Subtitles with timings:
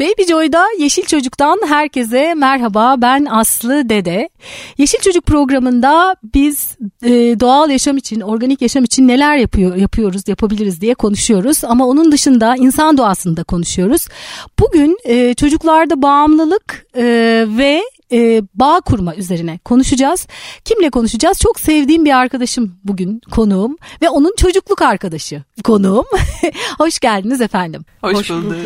[0.00, 2.94] Baby Joy'da Yeşil Çocuk'tan herkese merhaba.
[2.98, 4.28] Ben Aslı Dede.
[4.78, 10.80] Yeşil Çocuk programında biz e, doğal yaşam için, organik yaşam için neler yapıyor yapıyoruz, yapabiliriz
[10.80, 11.64] diye konuşuyoruz.
[11.64, 14.06] Ama onun dışında insan doğasında konuşuyoruz.
[14.58, 17.04] Bugün e, çocuklarda bağımlılık e,
[17.48, 17.82] ve
[18.12, 20.26] e, bağ kurma üzerine konuşacağız.
[20.64, 21.38] Kimle konuşacağız?
[21.38, 26.04] Çok sevdiğim bir arkadaşım bugün konuğum ve onun çocukluk arkadaşı konuğum.
[26.78, 27.84] Hoş geldiniz efendim.
[28.00, 28.56] Hoş, Hoş bulduk.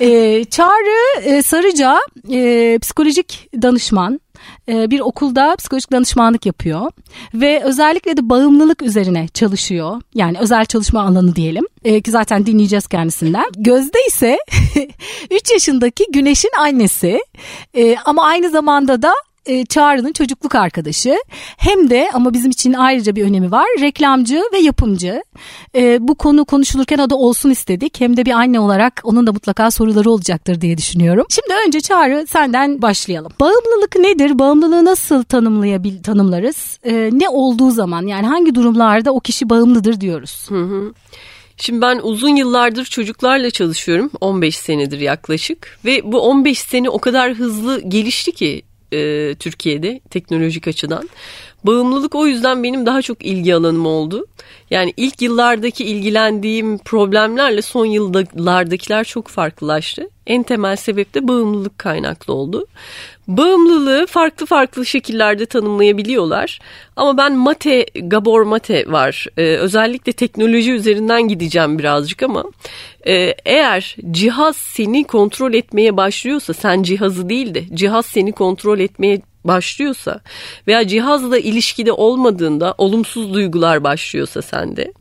[0.00, 1.98] E, Çağrı e, Sarıca
[2.30, 4.20] e, psikolojik danışman
[4.68, 6.90] e, bir okulda psikolojik danışmanlık yapıyor
[7.34, 10.00] ve özellikle de bağımlılık üzerine çalışıyor.
[10.14, 13.44] Yani özel çalışma alanı diyelim e, ki zaten dinleyeceğiz kendisinden.
[13.56, 14.38] Gözde ise
[15.30, 17.20] 3 yaşındaki Güneş'in annesi
[17.74, 19.12] e, ama aynı zamanda da
[19.46, 21.16] e, Çağrı'nın çocukluk arkadaşı
[21.56, 25.22] hem de ama bizim için ayrıca bir önemi var reklamcı ve yapımcı.
[25.74, 29.32] E, bu konu konuşulurken o da olsun istedik hem de bir anne olarak onun da
[29.32, 31.26] mutlaka soruları olacaktır diye düşünüyorum.
[31.30, 33.32] Şimdi önce Çağrı senden başlayalım.
[33.40, 34.38] Bağımlılık nedir?
[34.38, 36.78] Bağımlılığı nasıl tanımlayabil tanımlarız?
[36.84, 40.46] E, ne olduğu zaman yani hangi durumlarda o kişi bağımlıdır diyoruz?
[40.48, 40.92] Hı hı.
[41.56, 44.10] Şimdi ben uzun yıllardır çocuklarla çalışıyorum.
[44.20, 45.78] 15 senedir yaklaşık.
[45.84, 48.62] Ve bu 15 sene o kadar hızlı gelişti ki
[48.92, 51.08] e, Türkiye'de teknolojik açıdan.
[51.64, 54.26] Bağımlılık o yüzden benim daha çok ilgi alanım oldu.
[54.70, 60.08] Yani ilk yıllardaki ilgilendiğim problemlerle son yıllardakiler çok farklılaştı.
[60.26, 62.66] En temel sebep de bağımlılık kaynaklı oldu.
[63.28, 66.60] Bağımlılığı farklı farklı şekillerde tanımlayabiliyorlar.
[66.96, 69.26] Ama ben Mate, Gabor Mate var.
[69.36, 72.44] Ee, özellikle teknoloji üzerinden gideceğim birazcık ama
[73.06, 79.20] e, eğer cihaz seni kontrol etmeye başlıyorsa sen cihazı değil de cihaz seni kontrol etmeye
[79.44, 80.20] başlıyorsa
[80.66, 84.92] veya cihazla ilişkide olmadığında olumsuz duygular başlıyorsa sende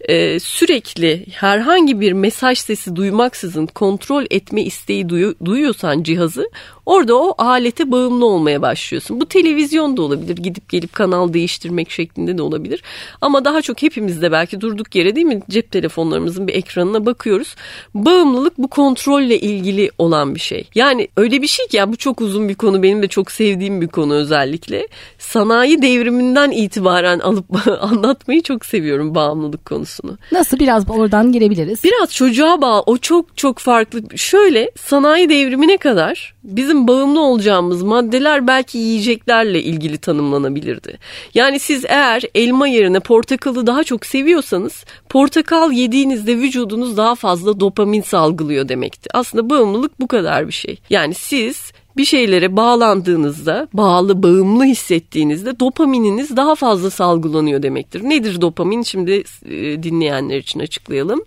[0.00, 6.50] e, sürekli herhangi bir mesaj sesi duymaksızın kontrol etme isteği duyu, duyuyorsan cihazı
[6.86, 9.20] orada o alete bağımlı olmaya başlıyorsun.
[9.20, 12.82] Bu televizyon da olabilir gidip gelip kanal değiştirmek şeklinde de olabilir
[13.20, 17.54] ama daha çok hepimizde belki durduk yere değil mi cep telefonlarımızın bir ekranına bakıyoruz.
[17.94, 20.68] Bağımlılık bu kontrolle ilgili olan bir şey.
[20.74, 23.80] Yani öyle bir şey ki ya bu çok uzun bir konu benim de çok sevdiğim
[23.80, 24.88] bir konu özellikle.
[25.18, 27.46] Sanayi devriminden itibaren alıp
[27.80, 30.18] anlatmayı çok seviyorum bağımlılık konusu konusunu.
[30.32, 31.84] Nasıl biraz oradan girebiliriz?
[31.84, 32.82] Biraz çocuğa bağlı.
[32.86, 34.02] O çok çok farklı.
[34.16, 40.98] Şöyle sanayi devrimine kadar bizim bağımlı olacağımız maddeler belki yiyeceklerle ilgili tanımlanabilirdi.
[41.34, 48.02] Yani siz eğer elma yerine portakalı daha çok seviyorsanız portakal yediğinizde vücudunuz daha fazla dopamin
[48.02, 49.08] salgılıyor demekti.
[49.14, 50.78] Aslında bağımlılık bu kadar bir şey.
[50.90, 58.02] Yani siz bir şeylere bağlandığınızda, bağlı, bağımlı hissettiğinizde dopamininiz daha fazla salgılanıyor demektir.
[58.02, 58.82] Nedir dopamin?
[58.82, 61.24] Şimdi e, dinleyenler için açıklayalım.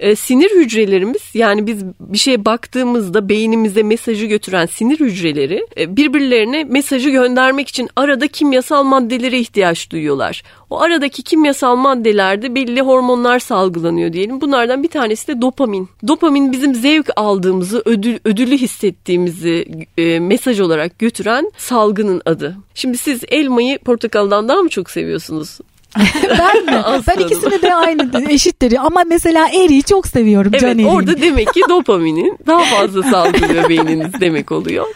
[0.00, 6.64] E, sinir hücrelerimiz yani biz bir şeye baktığımızda beynimize mesajı götüren sinir hücreleri e, birbirlerine
[6.64, 10.42] mesajı göndermek için arada kimyasal maddelere ihtiyaç duyuyorlar.
[10.74, 14.40] O aradaki kimyasal maddelerde belli hormonlar salgılanıyor diyelim.
[14.40, 15.88] Bunlardan bir tanesi de dopamin.
[16.08, 19.64] Dopamin bizim zevk aldığımızı, ödül, ödülü hissettiğimizi
[19.98, 22.56] e, mesaj olarak götüren salgının adı.
[22.74, 25.58] Şimdi siz elmayı portakaldan daha mı çok seviyorsunuz?
[26.38, 26.82] ben mi?
[27.08, 30.52] ben ikisini de aynı eşittir ama mesela eriği çok seviyorum.
[30.54, 34.86] Evet can orada demek ki dopaminin daha fazla salgılıyor beyniniz demek oluyor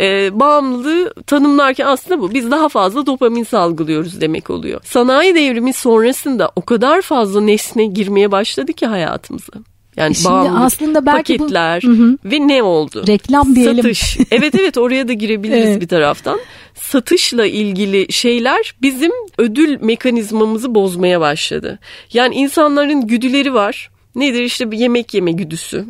[0.00, 2.34] e, bağımlılığı tanımlarken aslında bu.
[2.34, 4.80] Biz daha fazla dopamin salgılıyoruz demek oluyor.
[4.84, 9.52] Sanayi devrimi sonrasında o kadar fazla nesne girmeye başladı ki hayatımıza.
[9.96, 12.18] Yani e Şimdi aslında belki paketler bu, hı hı.
[12.24, 13.04] ve ne oldu?
[13.08, 13.76] Reklam diyelim.
[13.76, 14.18] Satış.
[14.30, 15.80] evet evet oraya da girebiliriz evet.
[15.80, 16.40] bir taraftan.
[16.74, 21.78] Satışla ilgili şeyler bizim ödül mekanizmamızı bozmaya başladı.
[22.12, 23.90] Yani insanların güdüleri var.
[24.14, 25.84] Nedir işte bir yemek yeme güdüsü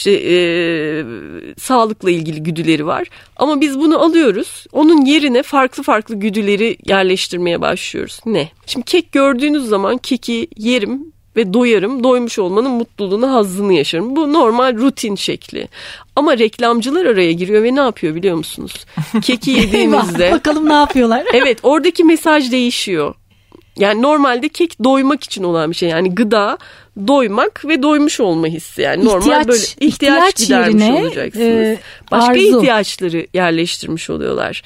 [0.00, 0.36] işte e,
[1.58, 3.08] sağlıkla ilgili güdüleri var.
[3.36, 4.66] Ama biz bunu alıyoruz.
[4.72, 8.20] Onun yerine farklı farklı güdüleri yerleştirmeye başlıyoruz.
[8.26, 8.48] Ne?
[8.66, 12.04] Şimdi kek gördüğünüz zaman keki yerim ve doyarım.
[12.04, 14.16] Doymuş olmanın mutluluğunu, hazzını yaşarım.
[14.16, 15.68] Bu normal rutin şekli.
[16.16, 18.86] Ama reklamcılar araya giriyor ve ne yapıyor biliyor musunuz?
[19.22, 20.32] Keki yediğimizde...
[20.32, 21.24] Bakalım ne yapıyorlar?
[21.32, 23.14] evet oradaki mesaj değişiyor.
[23.76, 25.88] Yani normalde kek doymak için olan bir şey.
[25.88, 26.58] Yani gıda
[27.06, 28.82] doymak ve doymuş olma hissi.
[28.82, 31.46] Yani ihtiyaç, normal böyle ihtiyaç, ihtiyaç gidermiş yerine, olacaksınız.
[31.46, 31.78] E,
[32.10, 32.58] Başka arzu.
[32.58, 34.62] ihtiyaçları yerleştirmiş oluyorlar.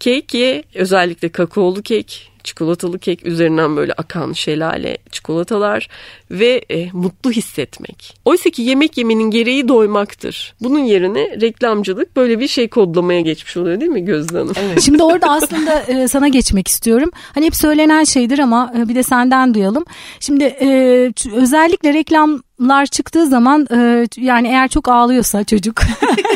[0.00, 5.88] Kek ye özellikle kakaolu kek çikolatalı kek üzerinden böyle akan şelale çikolatalar
[6.30, 8.14] ve e, mutlu hissetmek.
[8.24, 10.54] Oysa ki yemek yemenin gereği doymaktır.
[10.60, 14.52] Bunun yerine reklamcılık böyle bir şey kodlamaya geçmiş oluyor değil mi Gözde Hanım?
[14.58, 14.82] Evet.
[14.82, 17.10] Şimdi orada aslında e, sana geçmek istiyorum.
[17.14, 19.84] Hani hep söylenen şeydir ama e, bir de senden duyalım.
[20.20, 20.68] Şimdi e,
[21.34, 25.80] özellikle reklamlar çıktığı zaman e, yani eğer çok ağlıyorsa çocuk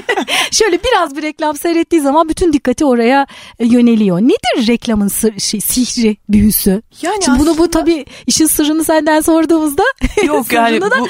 [0.50, 3.26] şöyle biraz bir reklam seyrettiği zaman bütün dikkati oraya
[3.58, 4.20] e, yöneliyor.
[4.20, 6.70] Nedir reklamın sır, şey, sihri, büyüsü?
[6.70, 7.38] Yani Şimdi aslında...
[7.38, 9.82] bunu bu tabii işin sırrını senden sorduğumuzda
[10.26, 11.08] yok yani bu,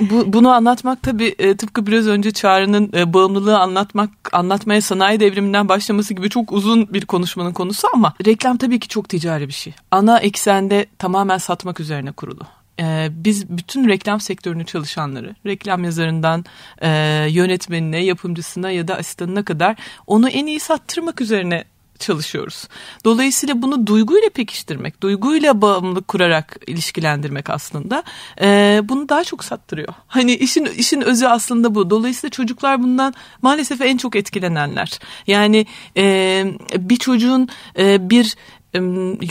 [0.00, 5.68] bu, bunu anlatmak tabii e, tıpkı biraz önce Çağrı'nın e, bağımlılığı anlatmak anlatmaya sanayi devriminden
[5.68, 9.74] başlaması gibi çok uzun bir konuşmanın konusu ama reklam tabii ki çok ticari bir şey.
[9.90, 12.42] Ana eksende tamamen satmak üzerine kurulu
[12.80, 16.44] e, biz bütün reklam sektörünü çalışanları, reklam yazarından
[16.82, 16.88] e,
[17.30, 19.76] yönetmenine, yapımcısına ya da asistanına kadar
[20.06, 21.64] onu en iyi sattırmak üzerine
[22.00, 22.68] çalışıyoruz.
[23.04, 28.02] Dolayısıyla bunu duyguyla pekiştirmek, duyguyla bağımlılık kurarak ilişkilendirmek aslında
[28.40, 29.94] e, bunu daha çok sattırıyor.
[30.06, 31.90] Hani işin işin özü aslında bu.
[31.90, 34.98] Dolayısıyla çocuklar bundan maalesef en çok etkilenenler.
[35.26, 35.66] Yani
[35.96, 36.44] e,
[36.76, 37.48] bir çocuğun
[37.78, 38.36] e, bir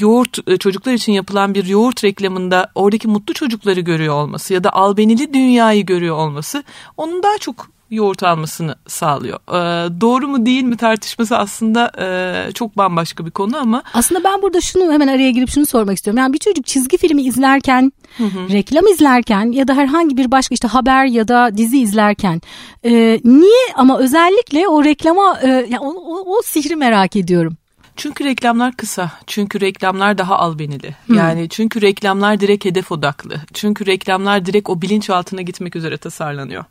[0.02, 4.74] yoğurt e, çocuklar için yapılan bir yoğurt reklamında oradaki mutlu çocukları görüyor olması ya da
[4.74, 6.64] albenili dünyayı görüyor olması
[6.98, 9.40] onun daha çok yoğurt almasını sağlıyor.
[9.50, 13.84] Ee, doğru mu değil mi tartışması aslında e, çok bambaşka bir konu ama.
[13.94, 16.18] Aslında ben burada şunu hemen araya girip şunu sormak istiyorum.
[16.18, 18.50] Yani bir çocuk çizgi filmi izlerken, hı hı.
[18.50, 22.42] reklam izlerken ya da herhangi bir başka işte haber ya da dizi izlerken
[22.86, 27.59] e, niye ama özellikle o reklama e, yani o, o, o sihri merak ediyorum.
[28.00, 29.12] Çünkü reklamlar kısa.
[29.28, 30.96] Çünkü reklamlar daha albenili.
[31.06, 31.16] Hmm.
[31.18, 33.36] Yani çünkü reklamlar direkt hedef odaklı.
[33.54, 36.66] Çünkü reklamlar direkt o bilinç altına gitmek üzere tasarlanıyor.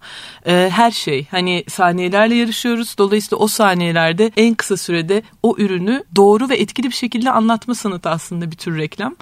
[0.46, 2.98] Ee, her şey hani saniyelerle yarışıyoruz.
[2.98, 8.10] Dolayısıyla o saniyelerde en kısa sürede o ürünü doğru ve etkili bir şekilde anlatma sanatı
[8.10, 9.16] aslında bir tür reklam.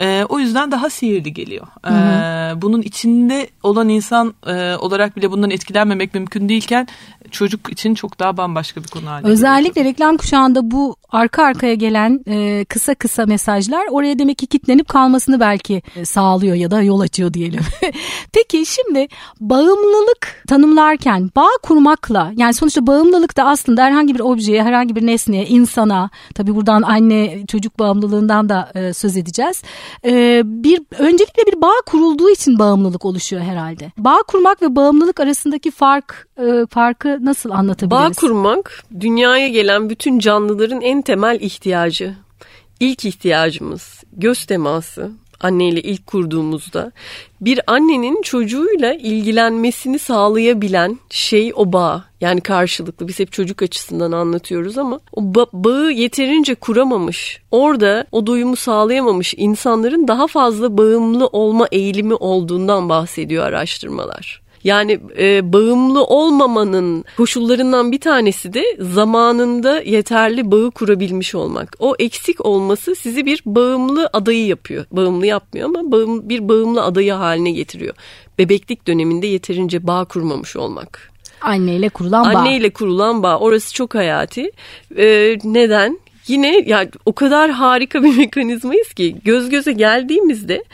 [0.00, 1.66] Ee, o yüzden daha sihirli geliyor.
[1.86, 6.88] Ee, bunun içinde olan insan e, olarak bile bundan etkilenmemek mümkün değilken
[7.30, 9.94] çocuk için çok daha bambaşka bir konu haline Özellikle geliyor.
[9.94, 15.40] reklam kuşağında bu arka arkaya gelen e, kısa kısa mesajlar oraya demek ki kitlenip kalmasını
[15.40, 17.60] belki e, sağlıyor ya da yol açıyor diyelim.
[18.32, 19.08] Peki şimdi
[19.40, 25.46] bağımlılık tanımlarken bağ kurmakla yani sonuçta bağımlılık da aslında herhangi bir objeye, herhangi bir nesneye,
[25.46, 29.62] insana tabii buradan anne çocuk bağımlılığından da e, söz edeceğiz.
[30.04, 33.92] E, bir öncelikle bir bağ kurulduğu için bağımlılık oluşuyor herhalde.
[33.98, 38.16] Bağ kurmak ve bağımlılık arasındaki fark e, farkı nasıl anlatabiliriz?
[38.16, 42.14] Bağ kurmak dünyaya gelen bütün canlıların en temel ihtiyacı.
[42.80, 45.10] İlk ihtiyacımız göz teması
[45.42, 46.92] anneyle ilk kurduğumuzda
[47.40, 52.04] bir annenin çocuğuyla ilgilenmesini sağlayabilen şey o bağ.
[52.20, 58.26] Yani karşılıklı biz hep çocuk açısından anlatıyoruz ama o ba- bağı yeterince kuramamış, orada o
[58.26, 64.41] doyumu sağlayamamış insanların daha fazla bağımlı olma eğilimi olduğundan bahsediyor araştırmalar.
[64.64, 71.76] Yani e, bağımlı olmamanın koşullarından bir tanesi de zamanında yeterli bağı kurabilmiş olmak.
[71.78, 74.84] O eksik olması sizi bir bağımlı adayı yapıyor.
[74.92, 77.94] Bağımlı yapmıyor ama bağım, bir bağımlı adayı haline getiriyor.
[78.38, 81.12] Bebeklik döneminde yeterince bağ kurmamış olmak.
[81.40, 82.38] Anneyle kurulan bağ.
[82.38, 83.38] Anneyle kurulan bağ.
[83.38, 84.50] Orası çok hayati.
[84.96, 85.98] Ee, neden?
[86.28, 90.64] Yine ya o kadar harika bir mekanizmayız ki göz göze geldiğimizde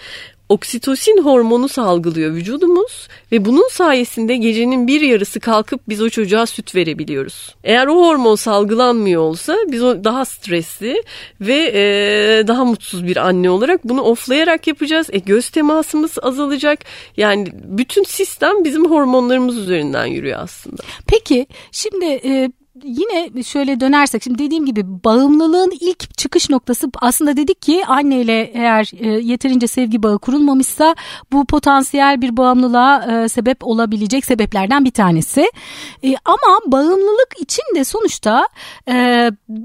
[0.49, 6.75] oksitosin hormonu salgılıyor vücudumuz ve bunun sayesinde gecenin bir yarısı kalkıp biz o çocuğa süt
[6.75, 7.55] verebiliyoruz.
[7.65, 11.03] Eğer o hormon salgılanmıyor olsa biz o daha stresli
[11.41, 15.07] ve e, daha mutsuz bir anne olarak bunu oflayarak yapacağız.
[15.13, 16.79] E, göz temasımız azalacak.
[17.17, 20.83] Yani bütün sistem bizim hormonlarımız üzerinden yürüyor aslında.
[21.07, 22.51] Peki şimdi e,
[22.85, 28.91] yine şöyle dönersek şimdi dediğim gibi bağımlılığın ilk çıkış noktası aslında dedik ki anneyle eğer
[28.99, 30.95] e, yeterince sevgi bağı kurulmamışsa
[31.33, 35.51] bu potansiyel bir bağımlılığa e, sebep olabilecek sebeplerden bir tanesi.
[36.05, 38.49] E, ama bağımlılık için de sonuçta
[38.89, 38.95] e,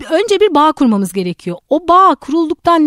[0.10, 1.58] önce bir bağ kurmamız gerekiyor.
[1.70, 2.84] O bağ kurulduktan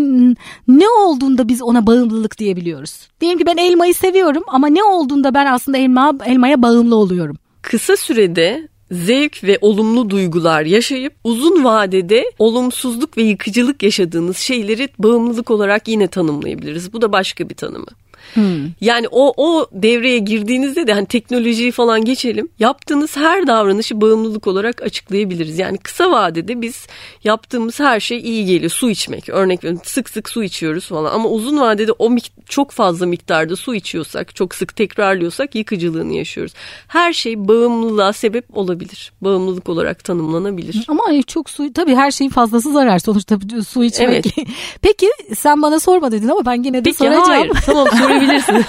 [0.68, 3.08] ne olduğunda biz ona bağımlılık diyebiliyoruz.
[3.20, 7.36] Diyelim ki ben elmayı seviyorum ama ne olduğunda ben aslında elma, elmaya bağımlı oluyorum.
[7.62, 15.50] Kısa sürede zevk ve olumlu duygular yaşayıp uzun vadede olumsuzluk ve yıkıcılık yaşadığınız şeyleri bağımlılık
[15.50, 16.92] olarak yine tanımlayabiliriz.
[16.92, 17.86] Bu da başka bir tanımı.
[18.34, 18.70] Hmm.
[18.80, 22.48] Yani o o devreye girdiğinizde de hani teknolojiyi falan geçelim.
[22.58, 25.58] Yaptığınız her davranışı bağımlılık olarak açıklayabiliriz.
[25.58, 26.86] Yani kısa vadede biz
[27.24, 28.70] yaptığımız her şey iyi geliyor.
[28.70, 29.82] Su içmek örnek veriyorum.
[29.84, 32.16] Sık sık su içiyoruz falan ama uzun vadede o
[32.48, 36.52] çok fazla miktarda su içiyorsak, çok sık tekrarlıyorsak yıkıcılığını yaşıyoruz.
[36.88, 39.12] Her şey bağımlılığa sebep olabilir.
[39.20, 40.84] Bağımlılık olarak tanımlanabilir.
[40.88, 44.26] Ama çok su tabii her şeyin fazlası zarar sonuçta su içmek.
[44.36, 44.48] Evet.
[44.82, 47.26] Peki sen bana sorma dedin ama ben yine de Peki, soracağım.
[47.28, 47.88] Hayır tamam
[48.20, 48.54] sorabilirsin.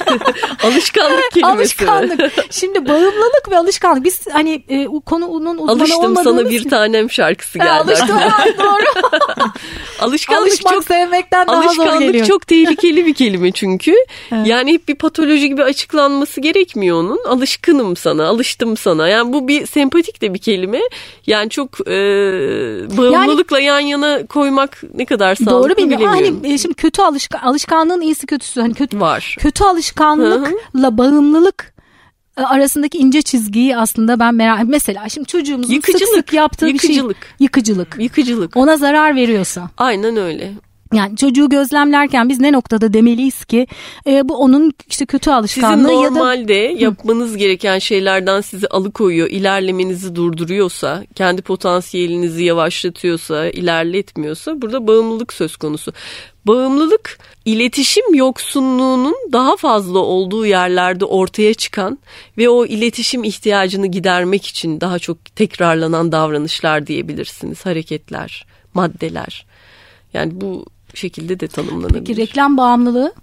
[0.64, 1.58] alışkanlık kelimesi.
[1.58, 2.34] Alışkanlık.
[2.52, 4.04] Şimdi bağımlılık ve alışkanlık.
[4.04, 7.70] Biz hani e, konunun uzmanı Alıştım olmadığımız sana bir tanem şarkısı geldi.
[7.72, 8.20] alıştım
[8.60, 9.06] doğru.
[10.00, 12.26] alışkanlık Alışmak çok, sevmekten daha zor alışkanlık geliyor.
[12.26, 13.94] çok tehlikeli bir kelime çünkü.
[14.32, 14.48] Evet.
[14.48, 17.24] Yani hep bir patoloji gibi açıklanması gerekmiyor onun.
[17.28, 19.08] Alışkınım sana, alıştım sana.
[19.08, 20.80] Yani bu bir sempatik de bir kelime.
[21.28, 21.94] Yani çok e,
[22.98, 26.14] bağımlılıkla yani, yan yana koymak ne kadar sağlıklı Doğru bilmiyorum.
[26.14, 26.40] bilemiyorum.
[26.44, 29.37] Hani şimdi kötü alışkan alışkanlığın iyisi kötüsü hani kötü var.
[29.38, 31.74] Kötü alışkanlıkla bağımlılık
[32.38, 37.10] e, arasındaki ince çizgiyi aslında ben merak mesela şimdi çocuğumuzun yıkıcılık, sık sık yaptığı yıkıcılık.
[37.10, 37.96] bir şey yıkıcılık.
[38.00, 38.58] Yıkıcılık.
[38.58, 39.70] Ona zarar veriyorsa.
[39.78, 40.54] Aynen öyle.
[40.94, 43.68] Yani çocuğu gözlemlerken biz ne noktada demeliyiz ki
[44.08, 46.84] e, bu onun işte kötü alışkanlığı Sizin normalde ya da...
[46.84, 55.94] yapmanız gereken şeylerden sizi alıkoyuyor, ilerlemenizi durduruyorsa, kendi potansiyelinizi yavaşlatıyorsa, ilerletmiyorsa burada bağımlılık söz konusu.
[56.46, 62.00] Bağımlılık iletişim yoksunluğunun daha fazla olduğu yerlerde ortaya çıkan
[62.38, 69.46] ve o iletişim ihtiyacını gidermek için daha çok tekrarlanan davranışlar diyebilirsiniz, hareketler, maddeler.
[70.14, 72.06] Yani bu şekilde de tanımlanabilir.
[72.06, 73.14] Peki reklam bağımlılığı?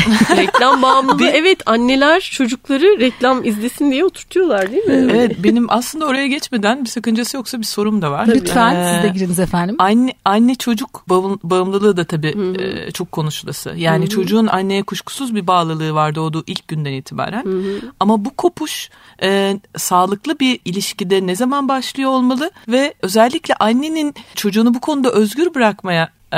[0.36, 5.08] reklam bağımlılığı evet anneler çocukları reklam izlesin diye oturtuyorlar değil mi?
[5.12, 8.26] Evet benim aslında oraya geçmeden bir sakıncası yoksa bir sorum da var.
[8.26, 9.76] Lütfen ee, siz de giriniz efendim.
[9.78, 11.08] Anne, anne çocuk
[11.44, 13.74] bağımlılığı da tabii e, çok konuşulası.
[13.76, 14.10] Yani Hı-hı.
[14.10, 17.44] çocuğun anneye kuşkusuz bir bağlılığı var doğduğu ilk günden itibaren.
[17.44, 17.80] Hı-hı.
[18.00, 18.90] Ama bu kopuş
[19.22, 25.54] e, sağlıklı bir ilişkide ne zaman başlıyor olmalı ve özellikle annenin çocuğunu bu konuda özgür
[25.54, 26.36] bırakmaya e,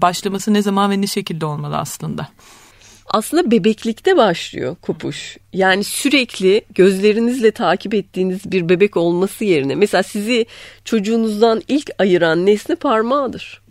[0.00, 2.28] başlaması ne zaman ve ne şekilde olmalı aslında?
[3.06, 5.36] Aslında bebeklikte başlıyor kopuş.
[5.52, 10.46] Yani sürekli gözlerinizle takip ettiğiniz bir bebek olması yerine mesela sizi
[10.84, 13.62] çocuğunuzdan ilk ayıran nesne parmağıdır.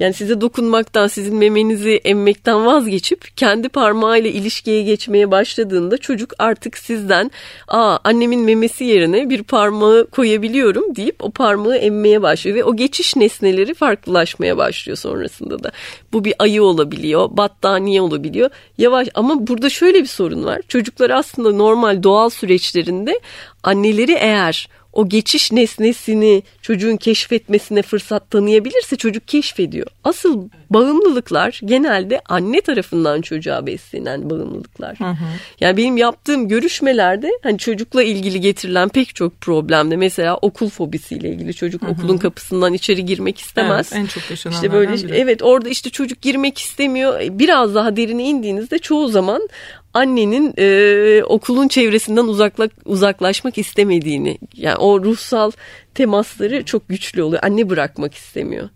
[0.00, 7.30] Yani size dokunmaktan, sizin memenizi emmekten vazgeçip kendi parmağıyla ilişkiye geçmeye başladığında çocuk artık sizden
[7.68, 13.16] aa annemin memesi yerine bir parmağı koyabiliyorum deyip o parmağı emmeye başlıyor ve o geçiş
[13.16, 15.72] nesneleri farklılaşmaya başlıyor sonrasında da.
[16.12, 18.50] Bu bir ayı olabiliyor, battaniye olabiliyor.
[18.78, 20.60] Yavaş ama burada şöyle bir sorun var.
[20.68, 23.20] Çocuklar aslında normal doğal süreçlerinde
[23.62, 29.86] anneleri eğer o geçiş nesnesini çocuğun keşfetmesine fırsat tanıyabilirse çocuk keşfediyor.
[30.04, 35.00] Asıl bağımlılıklar genelde anne tarafından çocuğa beslenen bağımlılıklar.
[35.00, 35.26] Hı hı.
[35.60, 41.54] Yani benim yaptığım görüşmelerde hani çocukla ilgili getirilen pek çok problemde mesela okul fobisiyle ilgili
[41.54, 41.90] çocuk hı hı.
[41.90, 43.90] okulun kapısından içeri girmek istemez.
[43.92, 45.20] Evet, en çok yaşananlardan işte böyle biri.
[45.20, 47.20] evet orada işte çocuk girmek istemiyor.
[47.30, 49.48] Biraz daha derine indiğinizde çoğu zaman
[49.96, 55.50] annenin e, okulun çevresinden uzakla, uzaklaşmak istemediğini yani o ruhsal
[55.94, 57.42] temasları çok güçlü oluyor.
[57.44, 58.68] Anne bırakmak istemiyor.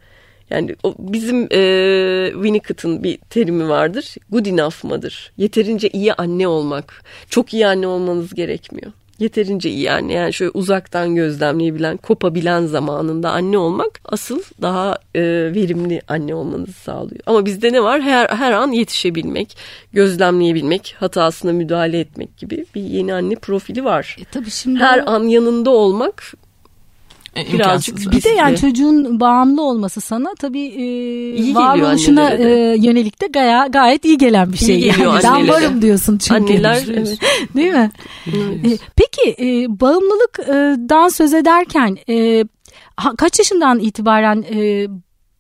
[0.51, 4.15] Yani o bizim e, Winnicott'ın bir terimi vardır.
[4.31, 5.33] Good enough mıdır?
[5.37, 7.03] Yeterince iyi anne olmak.
[7.31, 13.59] Çok iyi anne olmanız gerekmiyor yeterince iyi anne yani şöyle uzaktan gözlemleyebilen, kopabilen zamanında anne
[13.59, 15.23] olmak asıl daha e,
[15.55, 17.21] verimli anne olmanızı sağlıyor.
[17.27, 18.01] Ama bizde ne var?
[18.01, 19.57] Her her an yetişebilmek,
[19.93, 24.17] gözlemleyebilmek, hatasına müdahale etmek gibi bir yeni anne profili var.
[24.21, 26.35] E, tabii şimdi her an yanında olmak
[27.37, 33.67] birazcık bir de yani çocuğun bağımlı olması sana tabii e, varoluşuna e, yönelik de gaya,
[33.67, 34.79] gayet iyi gelen bir şey.
[34.79, 36.53] İyi geliyor yani ben varım diyorsun çünkü.
[36.53, 37.19] Anneler evet.
[37.57, 37.91] Değil mi?
[38.27, 38.65] Evet.
[38.65, 42.45] E, peki e, bağımlılıktan söz ederken e,
[43.19, 44.87] kaç yaşından itibaren e,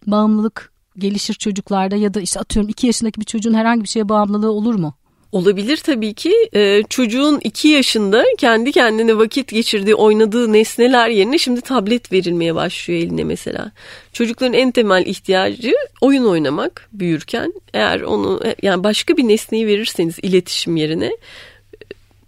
[0.06, 4.50] bağımlılık gelişir çocuklarda ya da işte atıyorum iki yaşındaki bir çocuğun herhangi bir şeye bağımlılığı
[4.50, 4.94] olur mu?
[5.32, 6.34] Olabilir tabii ki.
[6.54, 13.00] Ee, çocuğun iki yaşında kendi kendine vakit geçirdiği, oynadığı nesneler yerine şimdi tablet verilmeye başlıyor
[13.00, 13.72] eline mesela.
[14.12, 17.52] Çocukların en temel ihtiyacı oyun oynamak büyürken.
[17.74, 21.10] Eğer onu yani başka bir nesneyi verirseniz iletişim yerine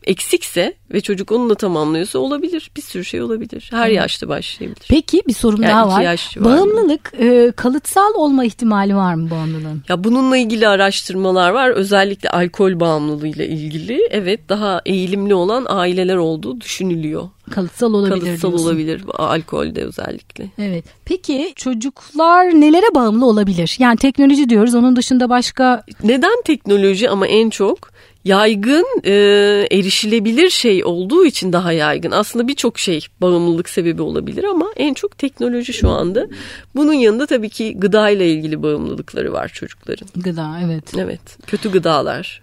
[0.05, 2.71] eksikse ve çocuk onunla tamamlıyorsa olabilir.
[2.77, 3.69] Bir sürü şey olabilir.
[3.73, 3.95] Her Hı.
[3.95, 4.87] yaşta başlayabilir.
[4.89, 6.17] Peki bir sorum Yani daha var.
[6.33, 6.59] civarında.
[6.61, 9.83] Bağımlılık e, kalıtsal olma ihtimali var mı bağımlılığın?
[9.89, 11.71] Ya bununla ilgili araştırmalar var.
[11.71, 14.09] Özellikle alkol bağımlılığıyla ilgili.
[14.11, 17.29] Evet daha eğilimli olan aileler olduğu düşünülüyor.
[17.51, 18.67] Kalıtsal olabilir Kalıtsal diyorsun.
[18.67, 20.49] olabilir alkolde özellikle.
[20.59, 20.85] Evet.
[21.05, 23.77] Peki çocuklar nelere bağımlı olabilir?
[23.79, 24.75] Yani teknoloji diyoruz.
[24.75, 27.92] Onun dışında başka Neden teknoloji ama en çok
[28.25, 29.13] yaygın e,
[29.71, 32.11] erişilebilir şey olduğu için daha yaygın.
[32.11, 36.27] Aslında birçok şey bağımlılık sebebi olabilir ama en çok teknoloji şu anda.
[36.75, 40.09] Bunun yanında tabii ki gıda ile ilgili bağımlılıkları var çocukların.
[40.17, 40.85] gıda evet.
[40.99, 41.39] Evet.
[41.47, 42.43] Kötü gıdalar.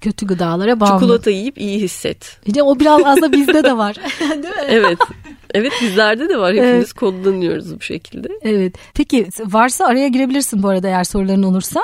[0.00, 1.00] Kötü gıdalara bağımlı.
[1.00, 2.38] Çikolata yiyip iyi hisset.
[2.54, 3.96] De o biraz aslında bizde de var.
[4.20, 4.64] Değil mi?
[4.68, 4.98] Evet.
[5.54, 6.52] Evet bizlerde de var.
[6.54, 6.92] Hepimiz Evet.
[6.92, 8.28] kodlanıyoruz bu şekilde.
[8.42, 8.74] Evet.
[8.94, 11.80] Peki varsa araya girebilirsin bu arada eğer soruların olursa.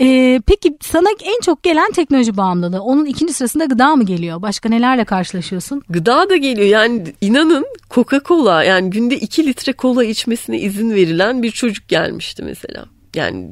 [0.00, 2.82] Ee, peki sana en çok gelen teknoloji bağımlılığı.
[2.82, 4.42] Onun ikinci sırasında gıda mı geliyor?
[4.42, 5.82] Başka nelerle karşılaşıyorsun?
[5.88, 11.50] Gıda da geliyor yani inanın Coca-Cola yani günde 2 litre kola içmesine izin verilen bir
[11.50, 12.84] çocuk gelmişti mesela.
[13.14, 13.48] Yani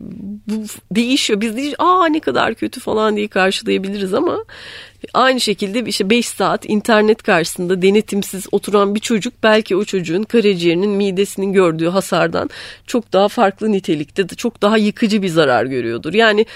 [0.47, 1.41] bu değişiyor.
[1.41, 4.39] Biz de aa ne kadar kötü falan diye karşılayabiliriz ama
[5.15, 10.91] aynı şekilde işte 5 saat internet karşısında denetimsiz oturan bir çocuk belki o çocuğun karaciğerinin
[10.91, 12.51] midesinin gördüğü hasardan
[12.87, 16.15] çok daha farklı nitelikte çok daha yıkıcı bir zarar görüyordur.
[16.15, 16.47] Yani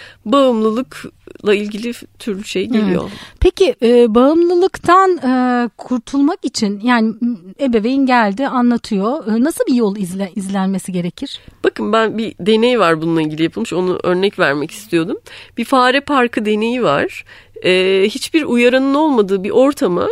[1.32, 3.10] bağımlılıkla ilgili türlü şey geliyor.
[3.40, 7.14] Peki e, bağımlılıktan e, kurtulmak için yani
[7.60, 9.26] ebeveyn geldi anlatıyor.
[9.26, 11.40] E, nasıl bir yol izle, izlenmesi gerekir?
[11.64, 13.72] Bakın ben bir deney var bununla ilgili yapılmış.
[13.72, 15.18] Onu örnek vermek istiyordum.
[15.56, 17.24] Bir fare parkı deneyi var.
[17.64, 20.08] Ee, hiçbir uyaranın olmadığı bir ortama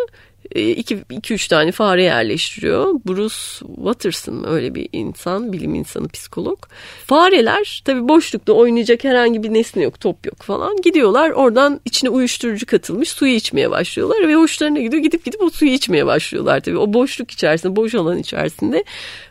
[0.54, 2.94] 2-3 tane fare yerleştiriyor.
[3.06, 3.34] Bruce
[3.76, 6.58] Watterson öyle bir insan, bilim insanı, psikolog.
[7.06, 10.82] Fareler tabii boşlukta oynayacak herhangi bir nesne yok, top yok falan.
[10.82, 15.02] Gidiyorlar oradan içine uyuşturucu katılmış suyu içmeye başlıyorlar ve hoşlarına gidiyor.
[15.02, 16.78] Gidip gidip o suyu içmeye başlıyorlar tabii.
[16.78, 18.84] O boşluk içerisinde, boş alan içerisinde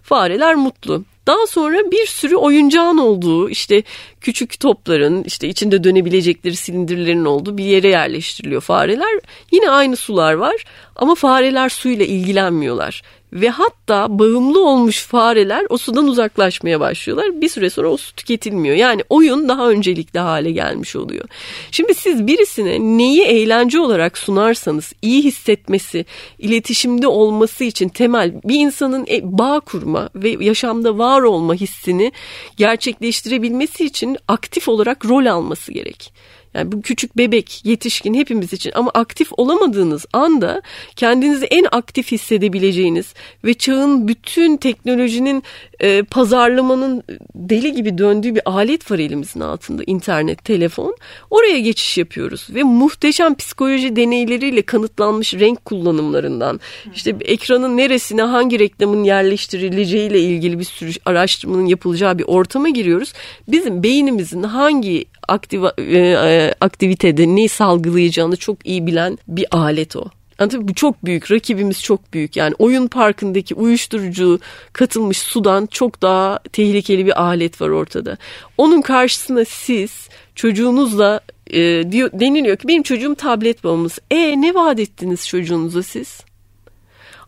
[0.03, 1.03] fareler mutlu.
[1.29, 3.83] Daha sonra bir sürü oyuncağın olduğu işte
[4.21, 9.19] küçük topların işte içinde dönebilecekleri silindirlerin olduğu bir yere yerleştiriliyor fareler.
[9.51, 13.01] Yine aynı sular var ama fareler suyla ilgilenmiyorlar.
[13.33, 17.41] Ve hatta bağımlı olmuş fareler o sudan uzaklaşmaya başlıyorlar.
[17.41, 18.75] Bir süre sonra o su tüketilmiyor.
[18.75, 21.25] Yani oyun daha öncelikli hale gelmiş oluyor.
[21.71, 26.05] Şimdi siz birisine neyi eğlence olarak sunarsanız iyi hissetmesi,
[26.39, 32.12] iletişimde olması için temel bir insanın e, bağ kurma ve yaşamda var olma hissini
[32.57, 36.13] gerçekleştirebilmesi için aktif olarak rol alması gerek.
[36.59, 40.61] Yani bu küçük bebek, yetişkin hepimiz için ama aktif olamadığınız anda
[40.95, 43.13] kendinizi en aktif hissedebileceğiniz
[43.45, 45.43] ve çağın bütün teknolojinin
[45.79, 47.03] e, pazarlamanın
[47.36, 49.83] deli gibi döndüğü bir alet var elimizin altında.
[49.88, 50.95] internet, telefon.
[51.29, 56.59] Oraya geçiş yapıyoruz ve muhteşem psikoloji deneyleriyle kanıtlanmış renk kullanımlarından
[56.95, 63.13] işte ekranın neresine hangi reklamın yerleştirileceğiyle ilgili bir sürü araştırmanın yapılacağı bir ortama giriyoruz.
[63.48, 70.05] Bizim beynimizin hangi aktiv, e, aktivitede neyi salgılayacağını çok iyi bilen bir alet o.
[70.39, 72.36] Yani bu çok büyük, rakibimiz çok büyük.
[72.36, 74.39] Yani oyun parkındaki uyuşturucu
[74.74, 78.18] katılmış sudan çok daha tehlikeli bir alet var ortada.
[78.57, 84.01] Onun karşısına siz çocuğunuzla e, diyor, deniliyor ki benim çocuğum tablet bağımlısı.
[84.11, 86.22] E ne vaat ettiniz çocuğunuza siz?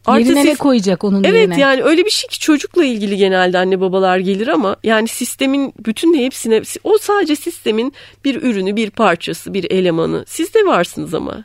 [0.06, 1.54] Artı yerine siz, ne koyacak onun evet, yerine?
[1.54, 5.74] Evet yani öyle bir şey ki çocukla ilgili genelde anne babalar gelir ama yani sistemin
[5.86, 7.94] bütün hepsine o sadece sistemin
[8.26, 10.24] bir ürünü bir parçası bir elemanı.
[10.28, 11.44] Siz de varsınız ama.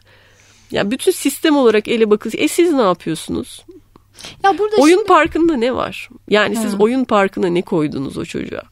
[0.70, 2.32] Yani bütün sistem olarak ele bakın.
[2.36, 3.64] E siz ne yapıyorsunuz?
[4.44, 5.08] Ya burada oyun şimdi...
[5.08, 6.08] parkında ne var?
[6.28, 6.62] Yani ha.
[6.62, 8.62] siz oyun parkına ne koydunuz o çocuğa?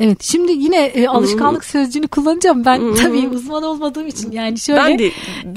[0.00, 1.68] Evet şimdi yine e, alışkanlık hmm.
[1.68, 2.64] sözcüğünü kullanacağım.
[2.64, 2.94] Ben hmm.
[2.94, 4.80] tabii uzman olmadığım için yani şöyle.
[4.80, 5.10] Ben de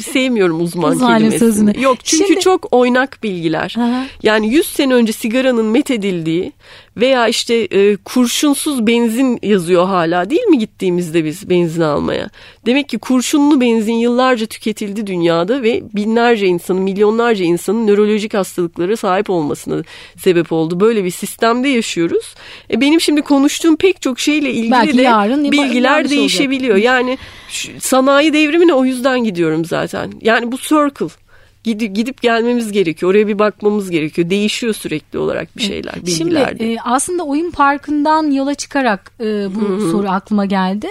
[0.04, 1.40] sevmiyorum uzman, uzman kelimesini.
[1.40, 1.82] Sözünü.
[1.82, 2.40] Yok çünkü şimdi...
[2.40, 3.76] çok oynak bilgiler.
[3.78, 4.06] Aha.
[4.24, 6.52] Yani 100 sene önce sigaranın methedildiği
[6.98, 12.30] veya işte e, kurşunsuz benzin yazıyor hala değil mi gittiğimizde biz benzin almaya?
[12.66, 19.30] Demek ki kurşunlu benzin yıllarca tüketildi dünyada ve binlerce insanın, milyonlarca insanın nörolojik hastalıklara sahip
[19.30, 19.84] olmasına
[20.18, 20.80] sebep oldu.
[20.80, 22.36] Böyle bir sistemde yaşıyoruz.
[22.72, 26.74] E, benim şimdi konuştuğum pek çok şeyle ilgili Belki de yarın, bilgiler değişebiliyor.
[26.76, 26.86] Olacak.
[26.86, 27.18] Yani
[27.50, 30.12] şu, sanayi devrimine o yüzden gidiyorum zaten.
[30.22, 31.23] Yani bu circle
[31.64, 33.12] gidip gidip gelmemiz gerekiyor.
[33.12, 34.30] Oraya bir bakmamız gerekiyor.
[34.30, 35.94] Değişiyor sürekli olarak bir şeyler.
[36.18, 39.92] Şimdi e, aslında oyun parkından yola çıkarak e, bu Hı-hı.
[39.92, 40.88] soru aklıma geldi.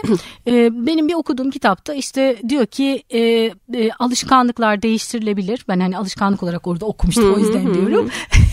[0.47, 3.53] e, benim bir okuduğum kitapta işte diyor ki e, e,
[3.99, 5.65] alışkanlıklar değiştirilebilir.
[5.69, 7.35] Ben hani alışkanlık olarak orada okumuştum Hı-hı.
[7.35, 8.11] o yüzden diyorum.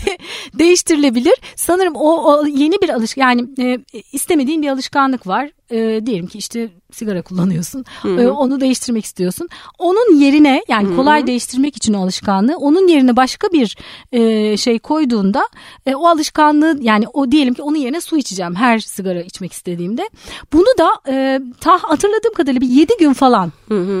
[0.58, 1.34] değiştirilebilir.
[1.56, 3.78] Sanırım o, o yeni bir alış yani e,
[4.12, 7.84] istemediğin bir alışkanlık var e, diyelim ki işte sigara kullanıyorsun.
[8.04, 9.48] E, onu değiştirmek istiyorsun.
[9.78, 13.76] Onun yerine yani kolay değiştirmek için o alışkanlığı onun yerine başka bir
[14.12, 15.48] e, şey koyduğunda
[15.86, 20.10] e, o alışkanlığı yani o diyelim ki onun yerine su içeceğim her sigara içmek istediğimde.
[20.52, 23.52] Bunu da e, ta hatırladığım kadarıyla bir 7 gün falan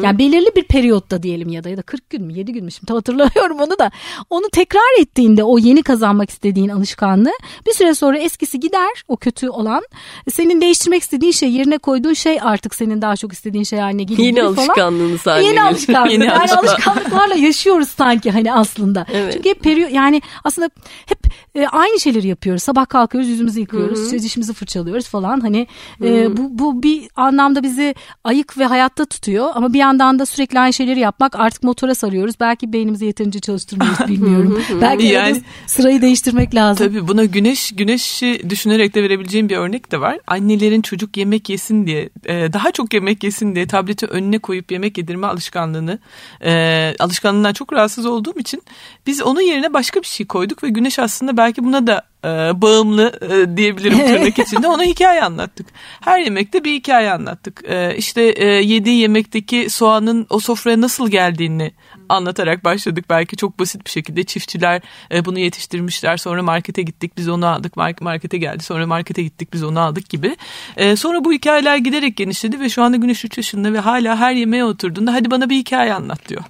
[0.04, 2.70] yani belirli bir periyotta diyelim ya da ya da 40 gün mü 7 gün mü
[2.70, 3.90] şimdi tam hatırlamıyorum onu da
[4.30, 7.32] onu tekrar ettiğinde o yeni kazanmak istediğin alışkanlığı
[7.66, 9.82] bir süre sonra eskisi gider o kötü olan
[10.30, 14.26] senin değiştirmek istediğin şey yerine koyduğun şey artık senin daha çok istediğin şey haline geliyor
[14.26, 16.12] Yeni alışkanlığınız haline Yeni alışkanlık.
[16.12, 16.70] Yeni yani alışkanlık.
[16.70, 19.06] alışkanlıklarla yaşıyoruz sanki hani aslında.
[19.12, 19.32] Evet.
[19.32, 20.70] Çünkü hep periyo yani aslında
[21.06, 21.18] hep
[21.54, 22.62] e, aynı şeyleri yapıyoruz.
[22.62, 25.40] Sabah kalkıyoruz, yüzümüzü yıkıyoruz, işte dişimizi fırçalıyoruz falan.
[25.40, 25.66] Hani
[26.02, 27.94] e, bu bu bir anlamda bizi
[28.24, 32.34] ayık ve hayatta tutuyor ama bir yandan da sürekli aynı şeyleri yapmak artık motora sarıyoruz.
[32.40, 34.62] Belki beynimizi yeterince çalıştırmıyoruz bilmiyorum.
[34.80, 36.86] Belki yani, sırayı değiştirmek lazım.
[36.86, 40.18] Tabii buna güneş güneşi düşünerek de verebileceğim bir örnek de var.
[40.26, 44.98] Annelerin çocuk yemek yesin diye e, daha çok yemek yesin diye tableti önüne koyup yemek
[44.98, 45.98] yedirme alışkanlığını
[46.44, 48.62] e, alışkanlığından çok rahatsız olduğum için
[49.06, 52.28] biz onun yerine başka bir şey koyduk ve güneş aslında belki buna da e,
[52.62, 55.66] bağımlı e, diyebilirim tırnak içinde ona hikaye anlattık.
[56.00, 57.62] Her yemekte bir hikaye anlattık.
[57.68, 61.72] E, işte e, yediği yemekteki soğanın o sofraya nasıl geldiğini
[62.10, 63.04] anlatarak başladık.
[63.10, 64.80] Belki çok basit bir şekilde çiftçiler
[65.12, 66.16] e, bunu yetiştirmişler.
[66.16, 67.76] Sonra markete gittik biz onu aldık.
[67.76, 70.36] Mark- Markete geldi sonra markete gittik biz onu aldık gibi.
[70.76, 74.32] E, sonra bu hikayeler giderek genişledi ve şu anda Güneş 3 yaşında ve hala her
[74.32, 76.42] yemeğe oturduğunda hadi bana bir hikaye anlat diyor.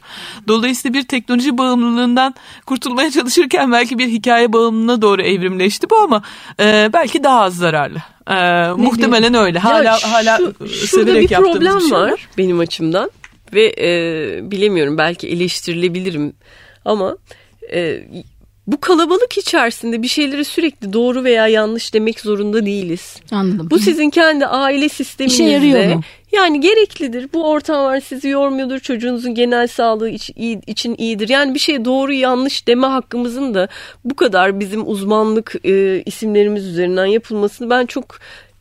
[0.48, 2.34] Dolayısıyla bir teknoloji bağımlılığından
[2.66, 6.22] kurtulmaya çalışırken belki bir hikaye bağımlılığına doğru evrimleşti bu ama
[6.60, 7.98] e, belki daha az zararlı.
[8.30, 8.34] E,
[8.76, 9.58] muhtemelen öyle.
[9.58, 13.10] Hala Ya hala şu- şurada severek bir yaptığımız problem bir şey var benim açımdan
[13.54, 16.32] ve e, bilemiyorum belki eleştirilebilirim
[16.84, 17.16] ama
[17.72, 18.04] e,
[18.66, 23.16] bu kalabalık içerisinde bir şeyleri sürekli doğru veya yanlış demek zorunda değiliz.
[23.30, 23.68] Anladım.
[23.70, 26.02] Bu sizin kendi aile İşe yarıyor sisteminizde mu?
[26.32, 27.28] yani gereklidir.
[27.32, 28.78] Bu ortamlar sizi yormuyordur.
[28.78, 30.10] Çocuğunuzun genel sağlığı
[30.66, 31.28] için iyidir.
[31.28, 33.68] Yani bir şey doğru yanlış deme hakkımızın da
[34.04, 38.18] bu kadar bizim uzmanlık e, isimlerimiz üzerinden yapılmasını ben çok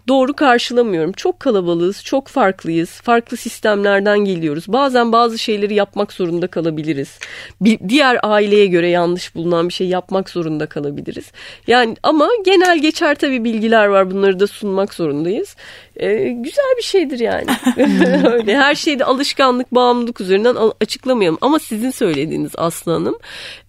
[0.10, 1.12] doğru karşılamıyorum.
[1.12, 2.90] Çok kalabalığız, çok farklıyız.
[2.90, 4.64] Farklı sistemlerden geliyoruz.
[4.68, 7.20] Bazen bazı şeyleri yapmak zorunda kalabiliriz.
[7.62, 11.32] Bir diğer aileye göre yanlış bulunan bir şey yapmak zorunda kalabiliriz.
[11.68, 14.12] Yani ama genel geçer tabii bilgiler var.
[14.12, 15.56] Bunları da sunmak zorundayız.
[16.00, 17.46] Ee, güzel bir şeydir yani.
[18.28, 21.38] Öyle her şeyde alışkanlık, bağımlılık üzerinden al- açıklamayalım.
[21.42, 23.18] Ama sizin söylediğiniz Aslı Hanım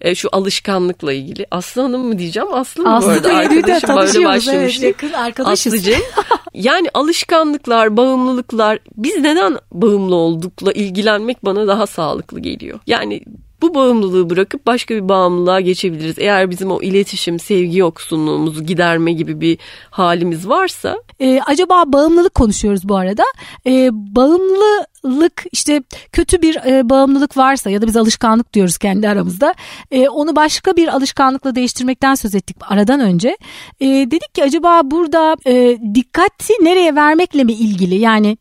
[0.01, 1.45] e, şu alışkanlıkla ilgili.
[1.51, 2.53] Aslı Hanım mı diyeceğim?
[2.53, 3.33] Aslı mı bu arada?
[3.35, 4.47] Arkadaşım böyle tanışıyoruz.
[4.49, 5.73] Evet, yakın arkadaşız.
[5.73, 6.01] Aslıcığım.
[6.53, 12.79] yani alışkanlıklar, bağımlılıklar biz neden bağımlı oldukla ilgilenmek bana daha sağlıklı geliyor.
[12.87, 13.21] Yani
[13.61, 16.15] bu bağımlılığı bırakıp başka bir bağımlılığa geçebiliriz.
[16.19, 19.57] Eğer bizim o iletişim, sevgi yoksunluğumuzu giderme gibi bir
[19.89, 23.23] halimiz varsa Ee, acaba bağımlılık konuşuyoruz bu arada.
[23.65, 29.55] Ee, bağımlılık işte kötü bir e, bağımlılık varsa ya da biz alışkanlık diyoruz kendi aramızda.
[29.91, 33.37] Ee, onu başka bir alışkanlıkla değiştirmekten söz ettik aradan önce.
[33.79, 37.95] Ee, dedik ki acaba burada e, dikkati nereye vermekle mi ilgili?
[37.95, 38.37] Yani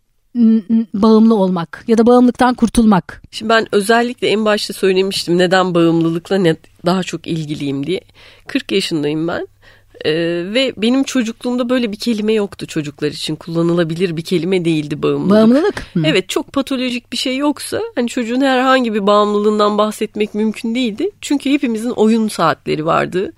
[0.94, 3.22] bağımlı olmak ya da bağımlılıktan kurtulmak.
[3.30, 8.00] Şimdi ben özellikle en başta söylemiştim neden bağımlılıkla ne daha çok ilgiliyim diye.
[8.46, 9.46] 40 yaşındayım ben.
[10.04, 10.12] Ee,
[10.54, 15.30] ve benim çocukluğumda böyle bir kelime yoktu çocuklar için kullanılabilir bir kelime değildi bağımlılık.
[15.30, 15.86] Bağımlılık.
[15.94, 16.02] Hı.
[16.04, 21.10] Evet çok patolojik bir şey yoksa hani çocuğun herhangi bir bağımlılığından bahsetmek mümkün değildi.
[21.20, 23.32] Çünkü hepimizin oyun saatleri vardı.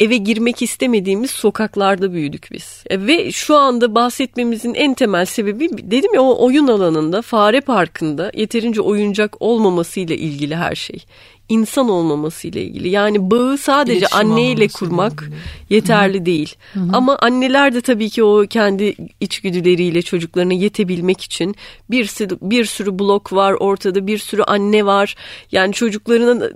[0.00, 2.84] Eve girmek istemediğimiz sokaklarda büyüdük biz.
[2.90, 8.30] E, ve şu anda bahsetmemizin en temel sebebi dedim ya o oyun alanında fare parkında
[8.34, 11.04] yeterince oyuncak olmamasıyla ilgili her şey.
[11.48, 12.88] İnsan olmamasıyla ilgili.
[12.88, 15.34] Yani bağı sadece İletişim anneyle kurmak ilgili.
[15.70, 16.54] yeterli değil.
[16.92, 21.54] Ama anneler de tabii ki o kendi içgüdüleriyle çocuklarına yetebilmek için
[21.90, 25.16] bir sürü, bir sürü blok var ortada bir sürü anne var.
[25.52, 26.52] Yani çocuklarının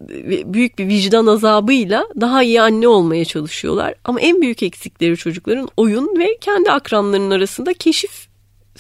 [0.55, 3.94] büyük bir vicdan azabıyla daha iyi anne olmaya çalışıyorlar.
[4.05, 8.27] Ama en büyük eksikleri çocukların oyun ve kendi akranlarının arasında keşif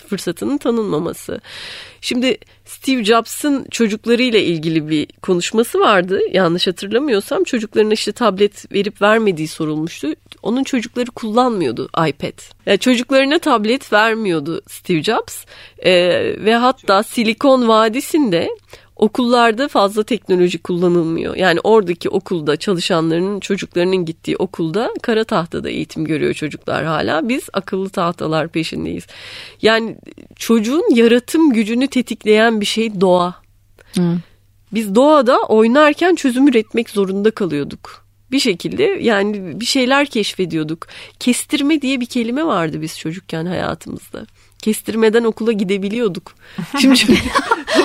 [0.08, 1.40] fırsatının tanınmaması.
[2.00, 6.20] Şimdi Steve Jobs'ın çocuklarıyla ilgili bir konuşması vardı.
[6.32, 10.08] Yanlış hatırlamıyorsam çocuklarına işte tablet verip vermediği sorulmuştu.
[10.42, 12.42] Onun çocukları kullanmıyordu iPad.
[12.66, 15.44] Yani çocuklarına tablet vermiyordu Steve Jobs.
[15.78, 15.92] Ee,
[16.44, 18.48] ve hatta Silikon Vadisi'nde
[18.98, 21.36] okullarda fazla teknoloji kullanılmıyor.
[21.36, 27.28] Yani oradaki okulda çalışanların çocuklarının gittiği okulda kara tahtada eğitim görüyor çocuklar hala.
[27.28, 29.06] Biz akıllı tahtalar peşindeyiz.
[29.62, 29.96] Yani
[30.36, 33.34] çocuğun yaratım gücünü tetikleyen bir şey doğa.
[33.94, 34.18] Hı.
[34.72, 38.08] Biz doğada oynarken çözüm üretmek zorunda kalıyorduk.
[38.30, 40.86] Bir şekilde yani bir şeyler keşfediyorduk.
[41.20, 44.26] Kestirme diye bir kelime vardı biz çocukken hayatımızda.
[44.62, 46.32] Kestirmeden okula gidebiliyorduk.
[46.80, 47.00] Şimdi,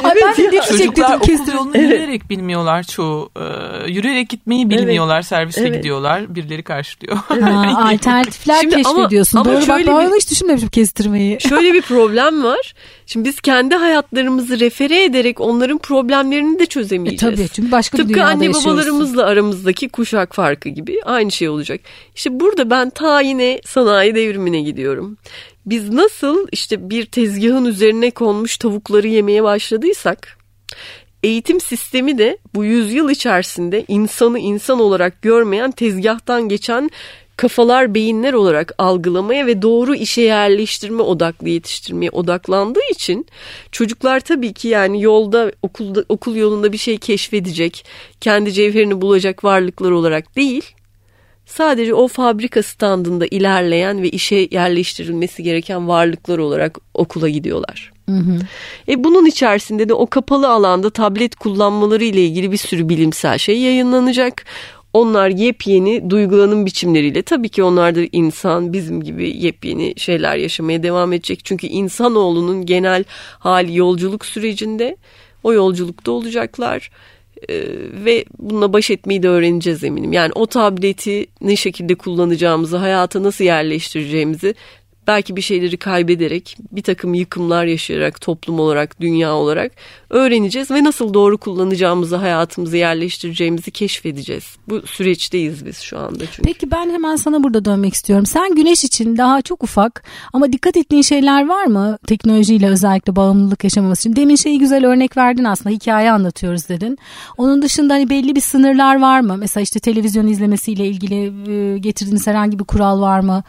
[0.04, 1.56] Ay ben de ne Çocuklar okul kestim.
[1.56, 3.30] yolunu yürüyerek bilmiyorlar çoğu.
[3.38, 5.22] Ee, yürüyerek gitmeyi bilmiyorlar.
[5.22, 5.76] Servisle Evet.
[5.78, 6.36] gidiyorlar.
[6.36, 7.18] Birileri karşılıyor.
[7.18, 9.38] Ha, alternatifler Şimdi ama- keşfediyorsun.
[9.38, 11.38] ama Doğru bak şöyle ben bir- hiç düşünmemişim kestirmeyi.
[11.50, 12.74] Şöyle bir problem var.
[13.06, 17.38] Şimdi biz kendi hayatlarımızı refere ederek onların problemlerini de E, çözemeyeceğiz.
[17.38, 21.82] tabii çünkü başka bir Tıpkı dünyada anne babalarımızla aramızdaki kuşak farkı gibi aynı şey olacak.
[22.16, 25.18] İşte burada ben ta yine sanayi devrimine gidiyorum.
[25.65, 30.38] Biz nasıl işte bir tezgahın üzerine konmuş tavukları yemeye başladıysak
[31.23, 36.89] eğitim sistemi de bu yüzyıl içerisinde insanı insan olarak görmeyen tezgahtan geçen
[37.38, 43.26] kafalar beyinler olarak algılamaya ve doğru işe yerleştirme odaklı yetiştirmeye odaklandığı için
[43.71, 47.86] çocuklar tabii ki yani yolda okulda okul yolunda bir şey keşfedecek,
[48.21, 50.63] kendi cevherini bulacak varlıklar olarak değil,
[51.45, 57.93] sadece o fabrika standında ilerleyen ve işe yerleştirilmesi gereken varlıklar olarak okula gidiyorlar.
[58.88, 63.60] E bunun içerisinde de o kapalı alanda tablet kullanmaları ile ilgili bir sürü bilimsel şey
[63.60, 64.45] yayınlanacak.
[64.93, 71.13] Onlar yepyeni duygulanım biçimleriyle tabii ki onlar da insan bizim gibi yepyeni şeyler yaşamaya devam
[71.13, 71.39] edecek.
[71.43, 73.03] Çünkü insanoğlunun genel
[73.39, 74.97] hali yolculuk sürecinde
[75.43, 76.89] o yolculukta olacaklar.
[77.49, 77.63] Ee,
[78.06, 80.13] ve bununla baş etmeyi de öğreneceğiz eminim.
[80.13, 84.56] Yani o tableti ne şekilde kullanacağımızı, hayata nasıl yerleştireceğimizi
[85.08, 89.72] belki bir şeyleri kaybederek, bir takım yıkımlar yaşayarak, toplum olarak, dünya olarak
[90.10, 94.58] öğreneceğiz ve nasıl doğru kullanacağımızı, hayatımızı yerleştireceğimizi keşfedeceğiz.
[94.70, 96.42] Bu süreçteyiz biz şu anda çünkü.
[96.42, 98.26] Peki ben hemen sana burada dönmek istiyorum.
[98.26, 101.98] Sen güneş için daha çok ufak ama dikkat ettiğin şeyler var mı?
[102.08, 104.16] Teknolojiyle özellikle bağımlılık yaşamaması için.
[104.16, 106.98] Demin şeyi güzel örnek verdin aslında hikaye anlatıyoruz dedin.
[107.38, 109.38] Onun dışında hani belli bir sınırlar var mı?
[109.38, 113.44] Mesela işte televizyon izlemesiyle ilgili getirdiğiniz herhangi bir kural var mı?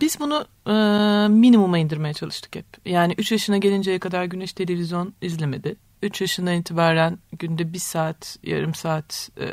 [0.00, 0.72] Biz bunu e,
[1.28, 2.66] minimuma indirmeye çalıştık hep.
[2.84, 5.76] Yani 3 yaşına gelinceye kadar güneş televizyon izlemedi.
[6.02, 9.46] 3 yaşından itibaren günde bir saat, yarım saat e,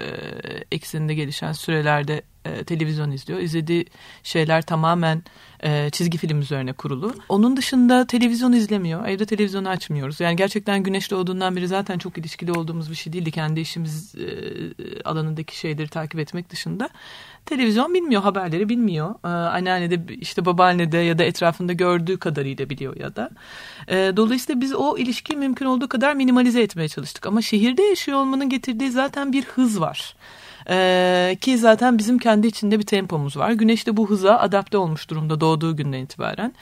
[0.71, 3.39] ekseninde gelişen sürelerde e, televizyon izliyor.
[3.39, 3.85] İzlediği
[4.23, 5.23] şeyler tamamen
[5.63, 7.15] e, çizgi film üzerine kurulu.
[7.29, 9.07] Onun dışında televizyon izlemiyor.
[9.07, 10.19] Evde televizyonu açmıyoruz.
[10.19, 13.31] Yani gerçekten güneş doğduğundan beri zaten çok ilişkili olduğumuz bir şey değildi.
[13.31, 14.23] Kendi işimiz e,
[15.03, 16.89] alanındaki şeyleri takip etmek dışında.
[17.49, 19.15] Televizyon bilmiyor, haberleri bilmiyor.
[19.23, 23.29] Ee, anneanne de işte babaanne de ya da etrafında gördüğü kadarıyla biliyor ya da.
[23.87, 27.25] Ee, dolayısıyla biz o ilişkiyi mümkün olduğu kadar minimalize etmeye çalıştık.
[27.25, 30.15] Ama şehirde yaşıyor olmanın getirdiği zaten bir hız var.
[30.69, 33.51] Ee, ki zaten bizim kendi içinde bir tempomuz var.
[33.51, 36.53] Güneş de bu hıza adapte olmuş durumda doğduğu günden itibaren.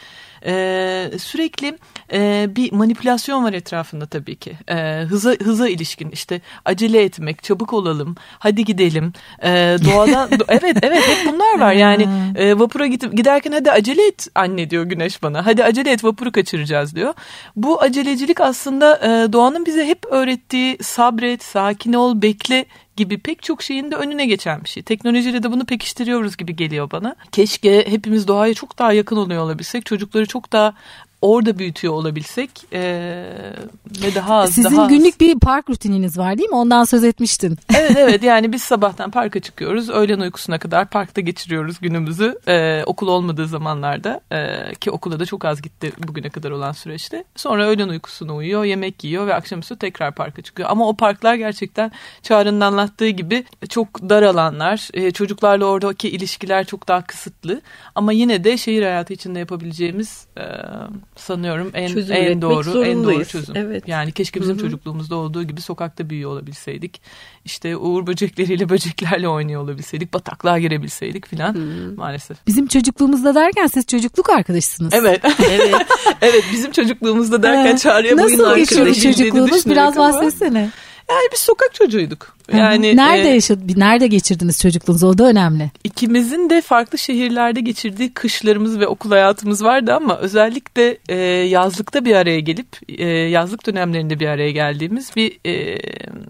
[0.48, 1.78] Ee, sürekli
[2.14, 4.54] e, bir manipülasyon var etrafında tabii ki.
[4.70, 9.14] Ee, hıza hıza ilişkin işte acele etmek, çabuk olalım, hadi gidelim.
[9.44, 11.74] Ee, doğadan do- evet evet hep bunlar var.
[11.74, 15.46] Yani e, vapura gidip giderken hadi acele et anne diyor Güneş bana.
[15.46, 17.14] Hadi acele et vapuru kaçıracağız diyor.
[17.56, 22.66] Bu acelecilik aslında e, doğanın bize hep öğrettiği sabret, sakin ol, bekle
[22.98, 24.84] gibi pek çok şeyin de önüne geçen bir şey.
[24.84, 27.16] Teknolojiyle de bunu pekiştiriyoruz gibi geliyor bana.
[27.32, 29.86] Keşke hepimiz doğaya çok daha yakın oluyor olabilsek.
[29.86, 30.74] Çocukları çok daha
[31.22, 32.80] orada büyütüyor olabilsek ee,
[34.04, 34.90] ve daha az Sizin daha az.
[34.90, 36.56] günlük bir park rutininiz var değil mi?
[36.56, 37.58] Ondan söz etmiştin.
[37.78, 39.90] Evet evet yani biz sabahtan parka çıkıyoruz.
[39.90, 42.40] Öğlen uykusuna kadar parkta geçiriyoruz günümüzü.
[42.48, 47.24] Ee, okul olmadığı zamanlarda ee, ki okula da çok az gitti bugüne kadar olan süreçte.
[47.36, 50.70] Sonra öğlen uykusuna uyuyor, yemek yiyor ve akşamüstü tekrar parka çıkıyor.
[50.70, 51.92] Ama o parklar gerçekten
[52.24, 54.90] Çağrı'nın anlattığı gibi çok dar alanlar.
[54.94, 57.62] Ee, çocuklarla oradaki ilişkiler çok daha kısıtlı.
[57.96, 60.42] Ama yine de şehir hayatı içinde yapabileceğimiz ee,
[61.18, 63.56] sanıyorum en Çözüm en doğru en doğru çözüm.
[63.58, 63.88] Evet.
[63.88, 64.62] Yani keşke bizim Hı hı.
[64.62, 67.02] çocukluğumuzda olduğu gibi sokakta büyüyor olabilseydik.
[67.46, 71.58] İşte uğur böcekleriyle böceklerle oynuyor olabilseydik, bataklığa girebilseydik filan
[71.96, 72.38] maalesef.
[72.48, 74.94] Bizim çocukluğumuzda derken siz çocukluk arkadaşısınız.
[74.94, 75.22] Evet.
[75.52, 75.76] Evet.
[76.22, 79.66] evet bizim çocukluğumuzda derken Ee, çağrıya boyun Nasıl geçiyordu arkadaşı çocukluğunuz?
[79.66, 80.70] Biraz bahsetsene.
[81.10, 82.38] Yani biz sokak çocuğuyduk.
[82.54, 85.08] Yani nerede e, yaşadı, nerede geçirdiniz çocukluğunuzu?
[85.08, 85.72] O da önemli.
[85.84, 91.16] ikimizin de farklı şehirlerde geçirdiği kışlarımız ve okul hayatımız vardı ama özellikle e,
[91.48, 95.78] yazlıkta bir araya gelip e, yazlık dönemlerinde bir araya geldiğimiz bir e,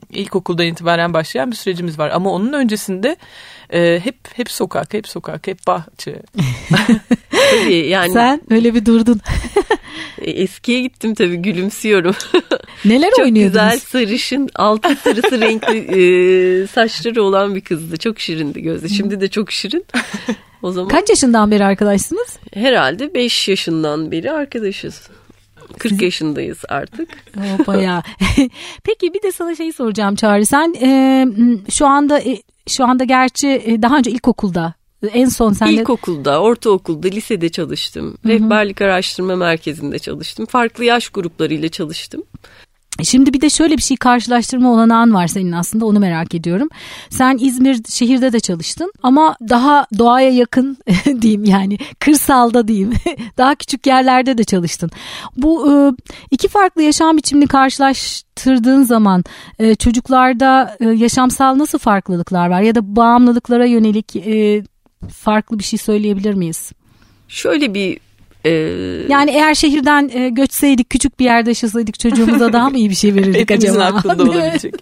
[0.09, 2.09] ilkokuldan itibaren başlayan bir sürecimiz var.
[2.09, 3.15] Ama onun öncesinde
[3.69, 6.15] e, hep hep sokak, hep sokak, hep bahçe.
[7.51, 9.21] Tabii yani Sen öyle bir durdun.
[10.31, 12.15] eskiye gittim tabii gülümsüyorum.
[12.85, 13.53] Neler Çok oynuyordunuz?
[13.53, 15.77] güzel sarışın altı sarısı renkli
[16.63, 17.97] e, saçları olan bir kızdı.
[17.97, 18.89] Çok şirindi gözü.
[18.89, 19.85] Şimdi de çok şirin.
[20.61, 22.37] O zaman Kaç yaşından beri arkadaşsınız?
[22.53, 25.01] herhalde 5 yaşından beri arkadaşız.
[25.79, 27.09] 40 yaşındayız artık.
[27.37, 28.03] O bayağı.
[28.83, 30.45] Peki bir de sana şey soracağım Çağrı.
[30.45, 31.25] Sen e,
[31.71, 34.73] şu anda e, şu anda gerçi e, daha önce ilkokulda
[35.13, 38.05] En son sen İlkokulda, ortaokulda, lisede çalıştım.
[38.05, 38.33] Hı-hı.
[38.33, 40.45] Rehberlik araştırma merkezinde çalıştım.
[40.45, 42.23] Farklı yaş gruplarıyla çalıştım.
[43.03, 46.69] Şimdi bir de şöyle bir şey karşılaştırma olanağın var senin aslında onu merak ediyorum.
[47.09, 50.77] Sen İzmir şehirde de çalıştın ama daha doğaya yakın
[51.21, 52.93] diyeyim yani kırsalda diyeyim
[53.37, 54.91] daha küçük yerlerde de çalıştın.
[55.35, 55.73] Bu e,
[56.31, 59.23] iki farklı yaşam biçimini karşılaştırdığın zaman
[59.59, 64.15] e, çocuklarda e, yaşamsal nasıl farklılıklar var ya da bağımlılıklara yönelik
[65.07, 66.71] farklı bir şey söyleyebilir miyiz?
[67.27, 67.99] Şöyle bir
[68.45, 68.49] ee,
[69.09, 73.15] yani eğer şehirden e, göçseydik küçük bir yerde yaşasaydık çocuğumuza daha mı iyi bir şey
[73.15, 73.83] verirdik acaba?
[73.83, 74.75] Aklında olabilecek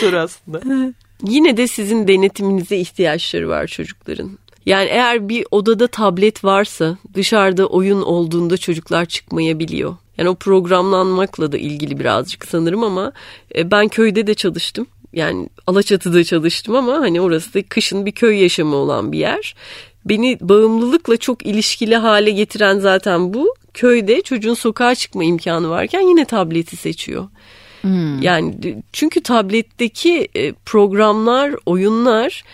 [0.00, 0.60] soru aslında.
[1.28, 4.38] Yine de sizin denetiminize ihtiyaçları var çocukların.
[4.66, 9.96] Yani eğer bir odada tablet varsa dışarıda oyun olduğunda çocuklar çıkmayabiliyor.
[10.18, 13.12] Yani o programlanmakla da ilgili birazcık sanırım ama
[13.56, 14.86] e, ben köyde de çalıştım.
[15.14, 19.54] Yani Alaçatı'da çalıştım ama hani orası da kışın bir köy yaşamı olan bir yer
[20.04, 23.54] beni bağımlılıkla çok ilişkili hale getiren zaten bu.
[23.74, 27.28] Köyde çocuğun sokağa çıkma imkanı varken yine tableti seçiyor.
[27.80, 28.22] Hmm.
[28.22, 32.44] Yani çünkü tabletteki e, programlar, oyunlar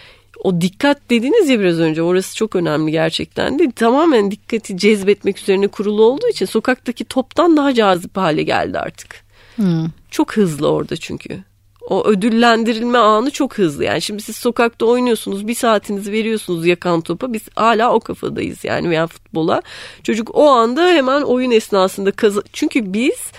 [0.45, 5.69] o dikkat dediniz ya biraz önce orası çok önemli gerçekten de tamamen dikkati cezbetmek üzerine
[5.69, 9.25] kurulu olduğu için sokaktaki toptan daha cazip hale geldi artık.
[9.57, 9.87] Hmm.
[10.11, 11.45] Çok hızlı orada çünkü
[11.91, 13.85] o ödüllendirilme anı çok hızlı.
[13.85, 18.91] Yani şimdi siz sokakta oynuyorsunuz bir saatinizi veriyorsunuz yakan topa biz hala o kafadayız yani
[18.91, 19.63] veya futbola.
[20.03, 23.33] Çocuk o anda hemen oyun esnasında kazı çünkü biz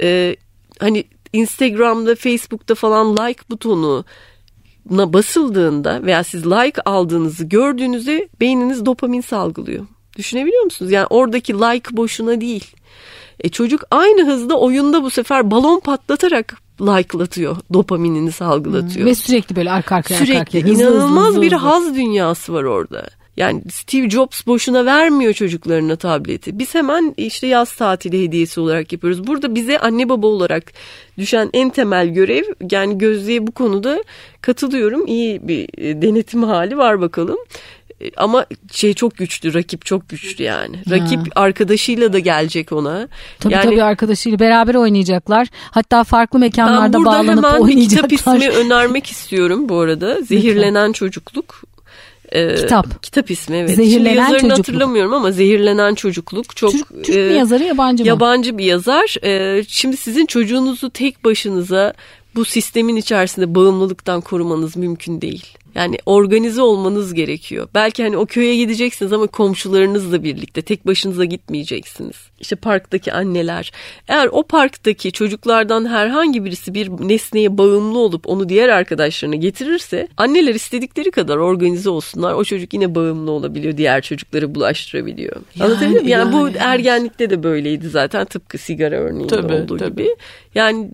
[0.00, 0.36] e,
[0.78, 4.04] hani Instagram'da Facebook'ta falan like butonu
[4.90, 9.86] na basıldığında veya siz like aldığınızı gördüğünüzde beyniniz dopamin salgılıyor.
[10.16, 10.92] Düşünebiliyor musunuz?
[10.92, 12.74] Yani oradaki like boşuna değil.
[13.40, 17.56] E çocuk aynı hızda oyunda bu sefer balon patlatarak like'latıyor.
[17.72, 18.96] Dopaminini salgılatıyor.
[18.96, 20.72] Hmm, ve sürekli böyle arka arkaya sürekli, arka arkaya.
[20.74, 21.66] inanılmaz hızlı, bir hızlı.
[21.66, 23.06] haz dünyası var orada.
[23.36, 26.58] Yani Steve Jobs boşuna vermiyor çocuklarına tableti.
[26.58, 29.26] Biz hemen işte yaz tatili hediyesi olarak yapıyoruz.
[29.26, 30.72] Burada bize anne baba olarak
[31.18, 34.04] düşen en temel görev yani Gözde'ye bu konuda
[34.40, 35.06] katılıyorum.
[35.06, 37.38] İyi bir e, denetim hali var bakalım.
[38.00, 40.76] E, ama şey çok güçlü rakip çok güçlü yani.
[40.90, 41.40] Rakip ha.
[41.40, 43.08] arkadaşıyla da gelecek ona.
[43.40, 45.48] Tabii yani, tabii arkadaşıyla beraber oynayacaklar.
[45.70, 47.68] Hatta farklı mekanlarda bağlanıp oynayacaklar.
[47.68, 50.22] Ben kitap ismi önermek istiyorum bu arada.
[50.22, 51.62] Zehirlenen Çocukluk.
[52.32, 53.02] Ee, kitap.
[53.02, 53.76] Kitap ismi evet.
[53.76, 54.58] Zehirlenen Şimdi yazarını çocukluk.
[54.58, 58.08] hatırlamıyorum ama Zehirlenen Çocukluk çok Türk, Türk e, mi yazarı yabancı mı?
[58.08, 59.24] Yabancı bir yazar.
[59.24, 61.94] E, şimdi sizin çocuğunuzu tek başınıza
[62.34, 65.46] bu sistemin içerisinde bağımlılıktan korumanız mümkün değil.
[65.76, 67.68] Yani organize olmanız gerekiyor.
[67.74, 72.16] Belki hani o köye gideceksiniz ama komşularınızla birlikte tek başınıza gitmeyeceksiniz.
[72.40, 73.72] İşte parktaki anneler.
[74.08, 80.54] Eğer o parktaki çocuklardan herhangi birisi bir nesneye bağımlı olup onu diğer arkadaşlarına getirirse anneler
[80.54, 82.34] istedikleri kadar organize olsunlar.
[82.34, 83.76] O çocuk yine bağımlı olabiliyor.
[83.76, 85.36] Diğer çocukları bulaştırabiliyor.
[85.54, 86.08] Yani, Anlatabiliyor muyum?
[86.08, 89.90] Yani, yani bu ergenlikte de böyleydi zaten tıpkı sigara örneğinde tabii, olduğu tabii.
[89.90, 90.16] gibi.
[90.54, 90.90] Yani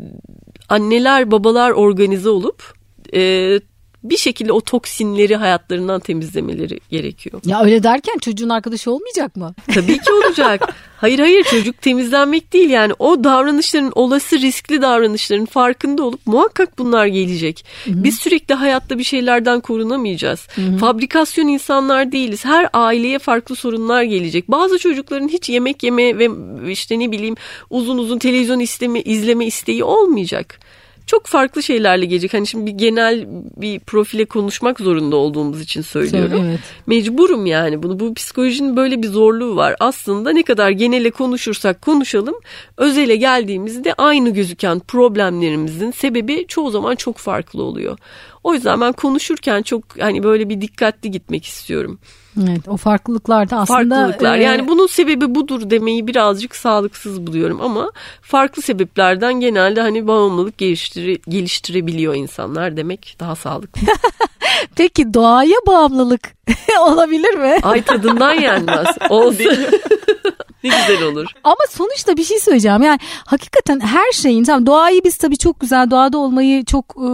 [0.68, 2.74] anneler babalar organize olup
[3.14, 3.60] e,
[4.04, 7.40] bir şekilde o toksinleri hayatlarından temizlemeleri gerekiyor.
[7.44, 9.54] Ya öyle derken çocuğun arkadaşı olmayacak mı?
[9.74, 10.74] Tabii ki olacak.
[10.96, 17.06] hayır hayır çocuk temizlenmek değil yani o davranışların olası riskli davranışların farkında olup muhakkak bunlar
[17.06, 17.66] gelecek.
[17.84, 18.04] Hı-hı.
[18.04, 20.48] Biz sürekli hayatta bir şeylerden korunamayacağız.
[20.54, 20.76] Hı-hı.
[20.76, 22.44] Fabrikasyon insanlar değiliz.
[22.44, 24.48] Her aileye farklı sorunlar gelecek.
[24.48, 26.28] Bazı çocukların hiç yemek yeme ve
[26.70, 27.34] işte ne bileyim
[27.70, 30.58] uzun uzun televizyon isteme, izleme isteği olmayacak
[31.12, 32.34] çok farklı şeylerle gelecek.
[32.34, 36.44] Hani şimdi bir genel bir profile konuşmak zorunda olduğumuz için söylüyorum.
[36.44, 36.60] Evet.
[36.86, 38.00] Mecburum yani bunu.
[38.00, 39.76] Bu psikolojinin böyle bir zorluğu var.
[39.80, 42.34] Aslında ne kadar genele konuşursak konuşalım
[42.76, 47.98] özele geldiğimizde aynı gözüken problemlerimizin sebebi çoğu zaman çok farklı oluyor.
[48.44, 51.98] O yüzden ben konuşurken çok hani böyle bir dikkatli gitmek istiyorum.
[52.40, 53.94] Evet o farklılıklar da aslında.
[53.94, 54.42] Farklılıklar e...
[54.42, 57.92] yani bunun sebebi budur demeyi birazcık sağlıksız buluyorum ama
[58.22, 63.82] farklı sebeplerden genelde hani bağımlılık geliştire, geliştirebiliyor insanlar demek daha sağlıklı.
[64.76, 66.20] Peki doğaya bağımlılık
[66.80, 67.56] olabilir mi?
[67.62, 68.86] Ay tadından yenmez.
[69.10, 69.56] Olsun.
[70.64, 71.26] Ne güzel olur.
[71.44, 72.82] Ama sonuçta bir şey söyleyeceğim.
[72.82, 77.08] Yani hakikaten her şeyin tamam doğayı biz tabii çok güzel doğada olmayı çok e,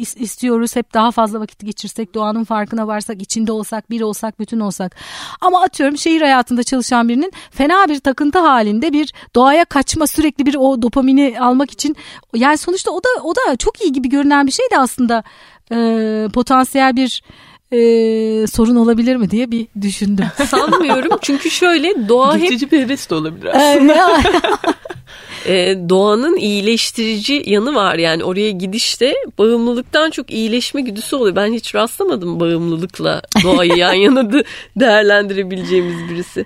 [0.00, 0.76] istiyoruz.
[0.76, 4.96] Hep daha fazla vakit geçirsek, doğanın farkına varsak, içinde olsak, bir olsak, bütün olsak.
[5.40, 10.54] Ama atıyorum şehir hayatında çalışan birinin fena bir takıntı halinde bir doğaya kaçma sürekli bir
[10.54, 11.96] o dopamini almak için
[12.34, 15.22] yani sonuçta o da o da çok iyi gibi görünen bir şey de aslında
[15.72, 17.22] e, potansiyel bir
[17.72, 20.26] e, sorun olabilir mi diye bir düşündüm.
[20.46, 22.72] Sanmıyorum çünkü şöyle doğa Geçici hep...
[22.72, 24.22] bir heves de olabilir aslında.
[25.46, 25.54] e,
[25.88, 27.94] doğanın iyileştirici yanı var.
[27.94, 31.36] Yani oraya gidişte bağımlılıktan çok iyileşme güdüsü oluyor.
[31.36, 34.30] Ben hiç rastlamadım bağımlılıkla doğayı yan yana
[34.76, 36.44] değerlendirebileceğimiz birisi.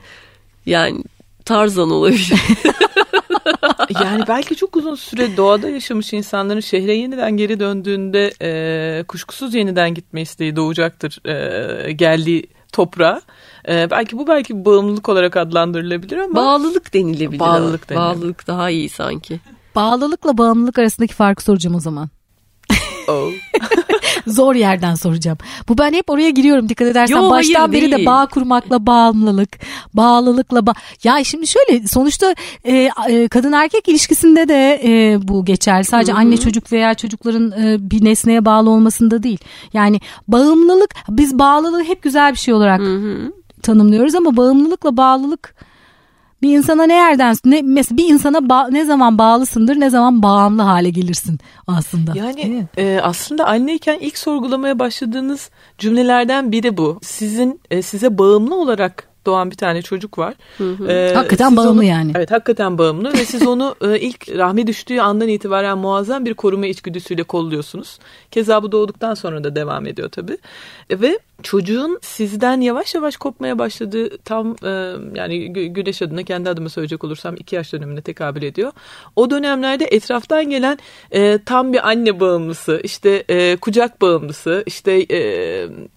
[0.66, 1.04] Yani
[1.44, 2.32] Tarzan olabilir.
[4.02, 9.94] yani belki çok uzun süre doğada yaşamış insanların şehre yeniden geri döndüğünde e, kuşkusuz yeniden
[9.94, 13.20] gitme isteği doğacaktır e, geldiği toprağa.
[13.68, 16.34] E, belki bu belki bağımlılık olarak adlandırılabilir ama.
[16.34, 17.40] Bağlılık denilebilir.
[17.40, 18.20] Bağlılık, denilebilir.
[18.20, 19.40] bağlılık daha iyi sanki.
[19.74, 22.08] Bağlılıkla bağımlılık arasındaki farkı soracağım o zaman.
[23.08, 23.30] Oh.
[24.26, 25.38] Zor yerden soracağım.
[25.68, 27.16] Bu ben hep oraya giriyorum dikkat edersen.
[27.16, 28.02] Yo, Baştan hayır, beri değil.
[28.02, 29.58] de bağ kurmakla bağımlılık,
[29.94, 35.84] bağlılıkla ba ya şimdi şöyle sonuçta e, e, kadın erkek ilişkisinde de e, bu geçerli.
[35.84, 36.20] Sadece Hı hı.
[36.20, 39.38] anne çocuk veya çocukların e, bir nesneye bağlı olmasında değil.
[39.72, 43.32] Yani bağımlılık biz bağlılığı hep güzel bir şey olarak Hı hı.
[43.62, 45.54] tanımlıyoruz ama bağımlılıkla bağlılık
[46.46, 50.62] bir insana ne yerden ne mesela bir insana ba- ne zaman bağlısındır ne zaman bağımlı
[50.62, 52.12] hale gelirsin aslında.
[52.16, 56.98] Yani e, aslında anneyken ilk sorgulamaya başladığınız cümlelerden biri bu.
[57.02, 60.34] Sizin e, size bağımlı olarak doğan bir tane çocuk var.
[60.88, 62.12] E, Hakikaten siz bağımlı onu- yani.
[62.16, 66.66] Evet hakikaten bağımlı ve siz onu e, ilk rahmi düştüğü andan itibaren muazzam bir koruma
[66.66, 67.98] içgüdüsüyle kolluyorsunuz.
[68.30, 70.38] Keza bu doğduktan sonra da devam ediyor tabii.
[70.90, 74.68] E, ve çocuğun sizden yavaş yavaş kopmaya başladığı tam e,
[75.14, 78.72] yani Gü- Güneş adına kendi adıma söyleyecek olursam iki yaş dönemine tekabül ediyor.
[79.16, 80.78] O dönemlerde etraftan gelen
[81.10, 85.20] e, tam bir anne bağımlısı, işte e, kucak bağımlısı, işte e,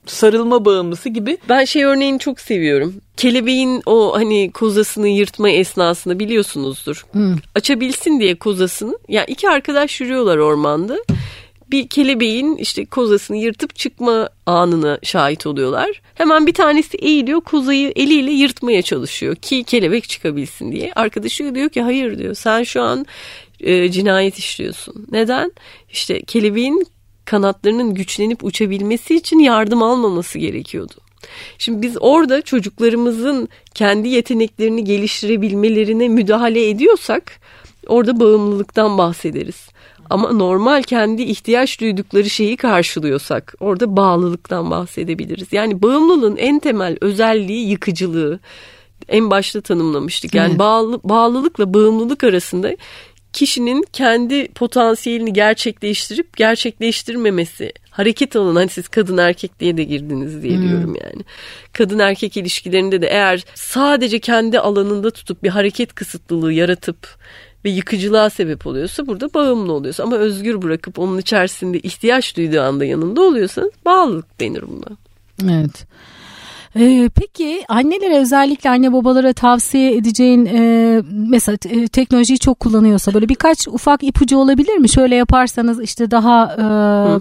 [0.06, 2.94] sarılma bağımlısı gibi Ben şey örneğini çok seviyorum.
[3.20, 7.06] Kelebeğin o hani kozasını yırtma esnasında biliyorsunuzdur.
[7.14, 7.36] Hı.
[7.56, 9.00] Açabilsin diye kozasını.
[9.08, 11.00] Yani iki arkadaş yürüyorlar ormanda.
[11.72, 16.02] Bir kelebeğin işte kozasını yırtıp çıkma anına şahit oluyorlar.
[16.16, 20.94] Hemen bir tanesi eğiliyor kozayı eliyle yırtmaya çalışıyor ki kelebek çıkabilsin diye.
[20.96, 23.06] Arkadaşı diyor ki hayır diyor sen şu an
[23.60, 25.08] e, cinayet işliyorsun.
[25.12, 25.52] Neden?
[25.90, 26.88] İşte kelebeğin
[27.26, 31.09] kanatlarının güçlenip uçabilmesi için yardım almaması gerekiyordu.
[31.58, 37.40] Şimdi biz orada çocuklarımızın kendi yeteneklerini geliştirebilmelerine müdahale ediyorsak
[37.88, 39.70] orada bağımlılıktan bahsederiz.
[40.10, 45.48] Ama normal kendi ihtiyaç duydukları şeyi karşılıyorsak orada bağlılıktan bahsedebiliriz.
[45.52, 48.40] Yani bağımlılığın en temel özelliği yıkıcılığı.
[49.10, 50.36] En başta tanımlamıştık.
[50.36, 50.60] Yani Evet.
[50.60, 52.76] bağlı, bağlılıkla bağımlılık arasında
[53.34, 60.62] kişinin kendi potansiyelini gerçekleştirip gerçekleştirmemesi hareket alanı hani siz kadın erkek diye de girdiniz diye
[60.62, 61.24] diyorum yani.
[61.74, 67.18] Kadın erkek ilişkilerinde de eğer sadece kendi alanında tutup bir hareket kısıtlılığı yaratıp
[67.66, 72.86] ve yıkıcılığa sebep oluyorsa burada bağımlı oluyorsa ama özgür bırakıp onun içerisinde ihtiyaç duyduğu anda
[72.86, 74.98] yanında oluyorsanız bağlılık denir buna.
[75.54, 75.86] Evet.
[76.76, 83.30] Ee, peki annelere özellikle anne babalara tavsiye edeceğin e, mesela e, teknolojiyi çok kullanıyorsa böyle
[83.30, 84.90] birkaç ufak ipucu olabilir mi?
[84.90, 86.64] Şöyle yaparsanız işte daha e,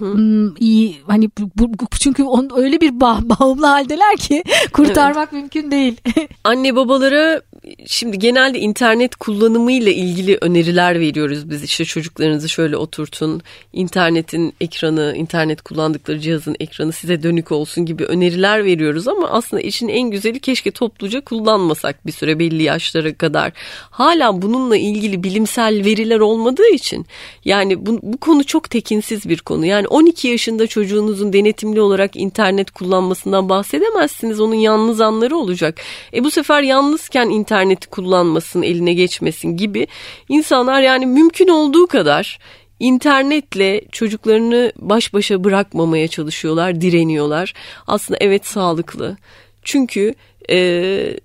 [0.07, 4.42] m, iyi hani bu, bu- çünkü on, öyle bir bağ, bağımlı haldeler ki
[4.72, 5.96] kurtarmak mümkün değil.
[6.44, 7.40] Anne babalara
[7.87, 11.62] şimdi genelde internet kullanımıyla ilgili öneriler veriyoruz biz.
[11.62, 13.43] İşte çocuklarınızı şöyle oturtun
[13.73, 19.09] internetin ekranı internet kullandıkları cihazın ekranı size dönük olsun gibi öneriler veriyoruz.
[19.09, 23.53] Ama aslında işin en güzeli keşke topluca kullanmasak bir süre belli yaşlara kadar.
[23.91, 27.07] Hala bununla ilgili bilimsel veriler olmadığı için
[27.45, 29.66] yani bu, bu konu çok tekinsiz bir konu.
[29.66, 34.41] Yani 12 yaşında çocuğunuzun denetimli olarak internet kullanmasından bahsedemezsiniz.
[34.41, 35.81] Onun yalnız anları olacak.
[36.14, 39.87] E bu sefer yalnızken interneti kullanmasın eline geçmesin gibi
[40.29, 42.39] insanlar yani mümkün olduğu kadar
[42.81, 47.55] internetle çocuklarını baş başa bırakmamaya çalışıyorlar, direniyorlar.
[47.87, 49.17] Aslında evet sağlıklı.
[49.63, 50.15] Çünkü
[50.51, 51.17] e,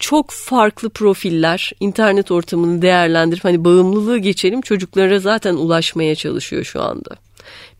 [0.00, 7.16] çok farklı profiller internet ortamını değerlendirip hani bağımlılığı geçelim çocuklara zaten ulaşmaya çalışıyor şu anda.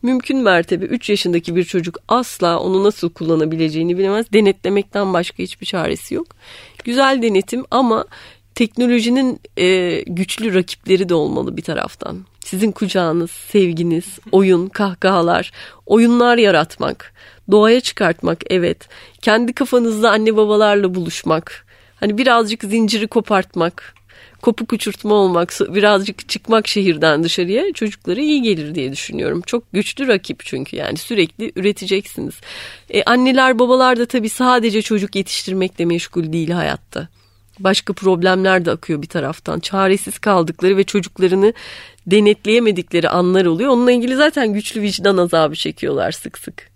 [0.01, 4.33] Mümkün mertebe 3 yaşındaki bir çocuk asla onu nasıl kullanabileceğini bilemez.
[4.33, 6.27] Denetlemekten başka hiçbir çaresi yok.
[6.83, 8.05] Güzel denetim ama
[8.55, 12.25] teknolojinin e, güçlü rakipleri de olmalı bir taraftan.
[12.45, 15.51] Sizin kucağınız, sevginiz, oyun, kahkahalar,
[15.85, 17.13] oyunlar yaratmak,
[17.51, 18.89] doğaya çıkartmak evet.
[19.21, 21.65] Kendi kafanızda anne babalarla buluşmak.
[21.99, 23.95] Hani birazcık zinciri kopartmak,
[24.41, 29.41] kopuk uçurtma olmak, birazcık çıkmak şehirden dışarıya çocuklara iyi gelir diye düşünüyorum.
[29.45, 32.33] Çok güçlü rakip çünkü yani sürekli üreteceksiniz.
[32.89, 37.07] E, anneler babalar da tabii sadece çocuk yetiştirmekle meşgul değil hayatta.
[37.59, 39.59] Başka problemler de akıyor bir taraftan.
[39.59, 41.53] Çaresiz kaldıkları ve çocuklarını
[42.07, 43.69] denetleyemedikleri anlar oluyor.
[43.69, 46.70] Onunla ilgili zaten güçlü vicdan azabı çekiyorlar sık sık.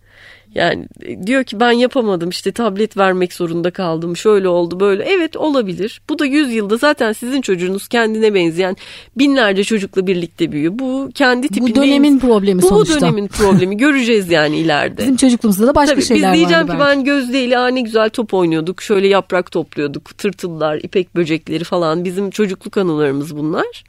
[0.56, 0.86] Yani
[1.26, 5.04] diyor ki ben yapamadım işte tablet vermek zorunda kaldım şöyle oldu böyle.
[5.04, 6.02] Evet olabilir.
[6.10, 8.76] Bu da 100 yılda zaten sizin çocuğunuz kendine benzeyen
[9.18, 10.74] binlerce çocukla birlikte büyüyor.
[10.80, 11.72] Bu kendi tipinde.
[11.72, 12.96] Bu dönemin problemi bu sonuçta.
[12.96, 15.02] Bu dönemin problemi göreceğiz yani ileride.
[15.02, 16.98] Bizim çocukluğumuzda da başka Tabii, şeyler Biz diyeceğim vardı ki belki.
[16.98, 18.82] ben Gözde ile ne güzel top oynuyorduk.
[18.82, 20.18] Şöyle yaprak topluyorduk.
[20.18, 23.84] Tırtıllar, ipek böcekleri falan bizim çocukluk anılarımız bunlar.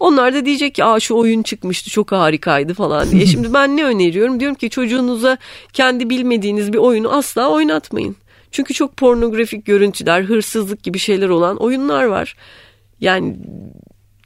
[0.00, 3.26] Onlar da diyecek ki aa şu oyun çıkmıştı çok harikaydı falan diye.
[3.30, 4.40] Şimdi ben ne öneriyorum?
[4.40, 5.38] Diyorum ki çocuğunuza
[5.72, 8.16] kendi bilmediğiniz bir oyunu asla oynatmayın.
[8.50, 12.36] Çünkü çok pornografik görüntüler, hırsızlık gibi şeyler olan oyunlar var.
[13.00, 13.36] Yani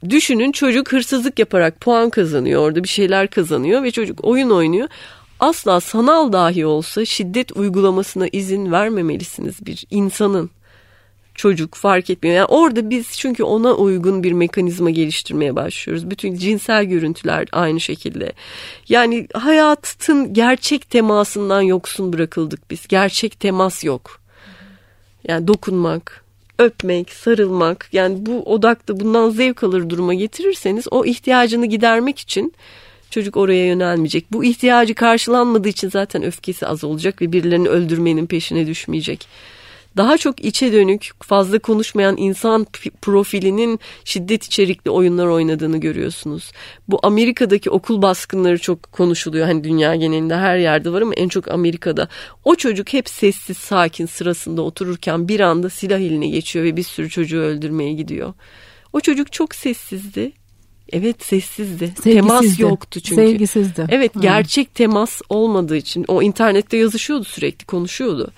[0.09, 4.87] düşünün çocuk hırsızlık yaparak puan kazanıyor orada bir şeyler kazanıyor ve çocuk oyun oynuyor.
[5.39, 10.49] Asla sanal dahi olsa şiddet uygulamasına izin vermemelisiniz bir insanın.
[11.35, 12.35] Çocuk fark etmiyor.
[12.35, 16.09] Yani orada biz çünkü ona uygun bir mekanizma geliştirmeye başlıyoruz.
[16.09, 18.31] Bütün cinsel görüntüler aynı şekilde.
[18.89, 22.87] Yani hayatın gerçek temasından yoksun bırakıldık biz.
[22.87, 24.19] Gerçek temas yok.
[25.27, 26.25] Yani dokunmak,
[26.59, 32.53] öpmek, sarılmak yani bu odakta bundan zevk alır duruma getirirseniz o ihtiyacını gidermek için
[33.09, 34.25] çocuk oraya yönelmeyecek.
[34.31, 39.27] Bu ihtiyacı karşılanmadığı için zaten öfkesi az olacak ve birilerini öldürmenin peşine düşmeyecek.
[39.97, 42.67] Daha çok içe dönük, fazla konuşmayan insan
[43.01, 46.51] profilinin şiddet içerikli oyunlar oynadığını görüyorsunuz.
[46.87, 49.45] Bu Amerika'daki okul baskınları çok konuşuluyor.
[49.45, 52.07] Hani dünya genelinde her yerde var ama en çok Amerika'da.
[52.43, 57.09] O çocuk hep sessiz, sakin sırasında otururken bir anda silah eline geçiyor ve bir sürü
[57.09, 58.33] çocuğu öldürmeye gidiyor.
[58.93, 60.31] O çocuk çok sessizdi.
[60.91, 61.77] Evet sessizdi.
[61.87, 62.13] Sevgisizdi.
[62.13, 63.15] Temas yoktu çünkü.
[63.15, 63.85] Sevgisizdi.
[63.89, 68.31] Evet gerçek temas olmadığı için o internette yazışıyordu sürekli konuşuyordu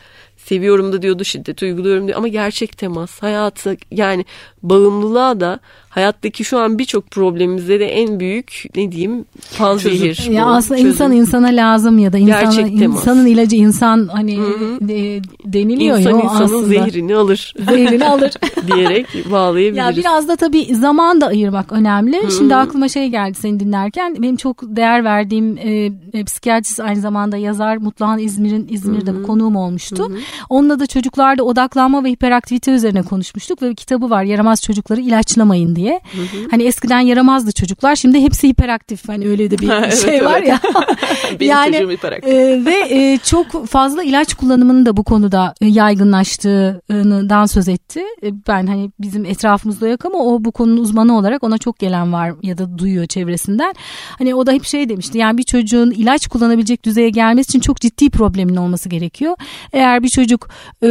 [0.48, 2.18] seviyorum da diyordu şiddet uyguluyorum diyor.
[2.18, 4.26] Ama gerçek temas hayatı yani
[4.64, 5.60] bağımlılığa da
[5.98, 9.26] hayattaki şu an birçok problemimizde de en büyük ne diyeyim
[9.58, 10.30] panzehir.
[10.32, 10.92] Ya aslında çözüm.
[10.92, 14.38] insan insana lazım ya da insana, insanın ilacı insan hani
[14.82, 16.68] de, deniliyor insan ya insanın aslında.
[16.68, 17.54] zehrini alır.
[17.70, 18.34] Zehrini alır.
[18.76, 19.78] diyerek bağlayabiliriz.
[19.78, 22.22] Ya biraz da tabii zaman da ayırmak önemli.
[22.22, 22.32] Hı-hı.
[22.32, 27.38] Şimdi aklıma şey geldi seni dinlerken benim çok değer verdiğim e, e, psikiyatrist aynı zamanda
[27.38, 29.24] yazar Mutluhan İzmir'in İzmir'de Hı-hı.
[29.24, 30.10] konuğum olmuştu.
[30.10, 30.18] Hı-hı.
[30.50, 35.76] Onunla da çocuklarda odaklanma ve hiperaktivite üzerine konuşmuştuk ve bir kitabı var Yaramaz Çocukları ilaçlamayın
[35.76, 35.87] diye.
[35.92, 36.48] Hı hı.
[36.52, 40.60] Hani eskiden yaramazdı çocuklar şimdi hepsi hiperaktif hani öyle de bir evet, şey var ya.
[41.40, 42.34] Benim yani, çocuğum hiperaktif.
[42.34, 48.02] E, ve e, çok fazla ilaç kullanımının da bu konuda yaygınlaştığından söz etti.
[48.24, 52.14] E, ben hani bizim etrafımızda yok ama o bu konunun uzmanı olarak ona çok gelen
[52.14, 53.74] var ya da duyuyor çevresinden.
[54.18, 57.82] Hani o da hep şey demişti yani bir çocuğun ilaç kullanabilecek düzeye gelmesi için çok
[57.82, 59.36] ciddi problemin olması gerekiyor.
[59.74, 60.50] Eğer bir çocuk
[60.84, 60.88] e,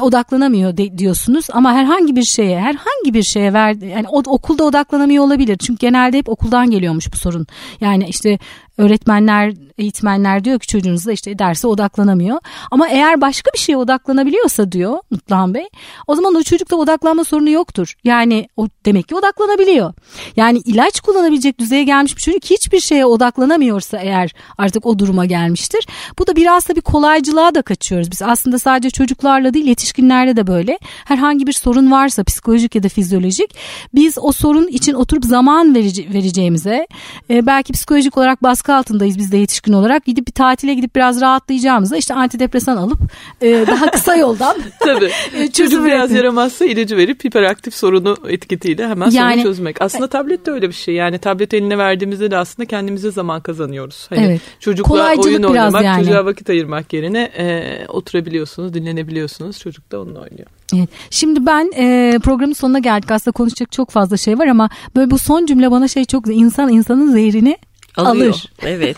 [0.00, 5.24] odaklanamıyor de, diyorsunuz ama herhangi bir şeye herhangi bir şeye verdi yani o, okulda odaklanamıyor
[5.24, 5.56] olabilir.
[5.56, 7.46] Çünkü genelde hep okuldan geliyormuş bu sorun.
[7.80, 8.38] Yani işte
[8.78, 12.38] öğretmenler, eğitmenler diyor ki çocuğunuz da işte derse odaklanamıyor.
[12.70, 15.68] Ama eğer başka bir şeye odaklanabiliyorsa diyor Mutluhan Bey
[16.06, 17.94] o zaman o çocukta odaklanma sorunu yoktur.
[18.04, 19.94] Yani o demek ki odaklanabiliyor.
[20.36, 25.86] Yani ilaç kullanabilecek düzeye gelmiş bir çocuk hiçbir şeye odaklanamıyorsa eğer artık o duruma gelmiştir.
[26.18, 28.10] Bu da biraz da bir kolaycılığa da kaçıyoruz.
[28.10, 30.78] Biz aslında sadece çocuklarla değil yetişkinlerde de böyle.
[31.04, 33.54] Herhangi bir sorun varsa psikolojik ya da fizyolojik
[33.94, 36.86] biz o sorun için oturup zaman verici, vereceğimize
[37.30, 40.04] e, belki psikolojik olarak baskı altındayız biz de yetişkin olarak.
[40.04, 42.98] Gidip bir tatile gidip biraz rahatlayacağımızda işte antidepresan alıp
[43.40, 45.10] e, daha kısa yoldan Tabii.
[45.52, 49.82] Çocuk biraz yaramazsa ilacı verip hiperaktif sorunu etiketiyle hemen yani, sorunu çözmek.
[49.82, 50.94] Aslında e, tablet de öyle bir şey.
[50.94, 54.06] Yani tablet eline verdiğimizde de aslında kendimize zaman kazanıyoruz.
[54.08, 54.40] Hani evet.
[54.60, 56.04] Çocukla Kolaycılık oyun oynamak, yani.
[56.04, 59.58] çocuğa vakit ayırmak yerine e, oturabiliyorsunuz, dinlenebiliyorsunuz.
[59.58, 60.46] Çocuk da onunla oynuyor.
[60.76, 60.88] Evet.
[61.10, 63.10] Şimdi ben e, programın sonuna geldik.
[63.10, 66.72] Aslında konuşacak çok fazla şey var ama böyle bu son cümle bana şey çok insan
[66.72, 67.58] insanın zehrini
[67.98, 68.34] Alıyor.
[68.34, 68.52] alır.
[68.62, 68.96] Evet.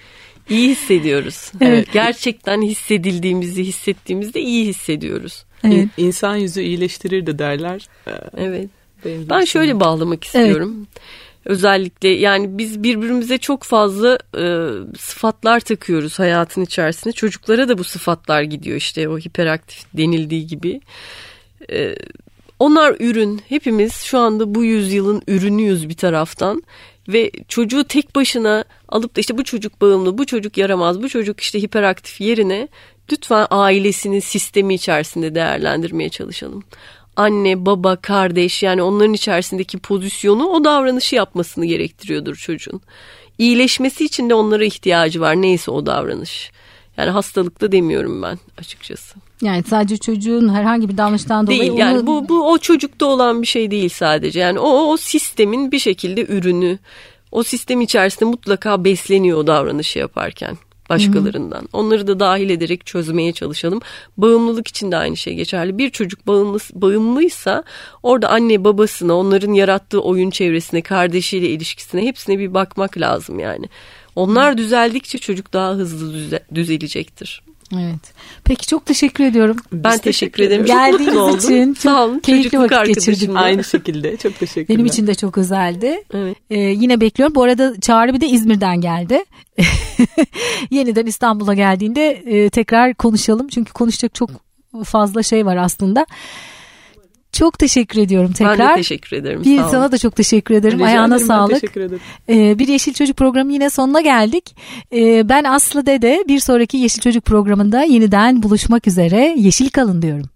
[0.48, 1.52] iyi hissediyoruz.
[1.60, 1.92] Evet.
[1.92, 5.44] Gerçekten hissedildiğimizi hissettiğimizde iyi hissediyoruz.
[5.64, 5.88] Evet.
[5.96, 7.88] İnsan yüzü iyileştirir de derler.
[8.06, 8.68] Ee, Evet.
[9.04, 10.86] benim Ben şöyle bağlamak istiyorum.
[11.44, 14.68] Özellikle yani biz birbirimize çok fazla e,
[14.98, 17.12] sıfatlar takıyoruz hayatın içerisinde.
[17.12, 20.80] Çocuklara da bu sıfatlar gidiyor işte o hiperaktif denildiği gibi.
[21.72, 21.94] E,
[22.58, 23.42] onlar ürün.
[23.48, 26.62] Hepimiz şu anda bu yüzyılın ürünüyüz bir taraftan.
[27.08, 31.40] Ve çocuğu tek başına alıp da işte bu çocuk bağımlı, bu çocuk yaramaz, bu çocuk
[31.40, 32.68] işte hiperaktif yerine
[33.12, 36.62] lütfen ailesinin sistemi içerisinde değerlendirmeye çalışalım.
[37.16, 42.80] Anne, baba, kardeş yani onların içerisindeki pozisyonu o davranışı yapmasını gerektiriyordur çocuğun.
[43.38, 46.50] İyileşmesi için de onlara ihtiyacı var neyse o davranış.
[46.98, 49.16] Yani hastalıkta demiyorum ben açıkçası.
[49.42, 53.46] Yani sadece çocuğun herhangi bir davranıştan dolayı Değil yani bu, bu o çocukta olan bir
[53.46, 54.40] şey değil sadece.
[54.40, 56.78] Yani o, o sistemin bir şekilde ürünü.
[57.32, 60.56] O sistem içerisinde mutlaka besleniyor o davranışı yaparken.
[60.90, 61.58] başkalarından.
[61.58, 61.68] Hı-hı.
[61.72, 63.80] Onları da dahil ederek çözmeye çalışalım.
[64.16, 65.78] Bağımlılık için de aynı şey geçerli.
[65.78, 67.64] Bir çocuk bağımlı, bağımlıysa
[68.02, 73.66] orada anne babasına, onların yarattığı oyun çevresine, kardeşiyle ilişkisine hepsine bir bakmak lazım yani.
[74.18, 77.42] Onlar düzeldikçe çocuk daha hızlı düze, düzelecektir.
[77.74, 78.14] Evet.
[78.44, 79.56] Peki çok teşekkür ediyorum.
[79.72, 80.64] Ben Biz teşekkür ederim.
[80.64, 82.18] Geldiğiniz için çok Sağ olun.
[82.18, 83.30] keyifli vakit geçirdik.
[83.34, 84.16] Aynı şekilde.
[84.16, 84.68] Çok teşekkürler.
[84.68, 86.04] Benim için de çok özeldi.
[86.14, 86.36] Evet.
[86.50, 87.34] Ee, yine bekliyorum.
[87.34, 89.24] Bu arada Çağrı bir de İzmir'den geldi.
[90.70, 93.48] Yeniden İstanbul'a geldiğinde e, tekrar konuşalım.
[93.48, 94.30] Çünkü konuşacak çok
[94.84, 96.06] fazla şey var aslında.
[97.32, 98.58] Çok teşekkür ediyorum tekrar.
[98.58, 99.44] Ben de teşekkür ederim.
[99.44, 100.78] Bir sağ sana da çok teşekkür ederim.
[100.78, 101.60] Rica Ayağına ederim, sağlık.
[101.60, 102.00] Teşekkür ederim.
[102.28, 104.56] Ee, bir Yeşil Çocuk programı yine sonuna geldik.
[104.92, 109.34] Ee, ben Aslı Dede bir sonraki Yeşil Çocuk programında yeniden buluşmak üzere.
[109.38, 110.26] Yeşil kalın diyorum.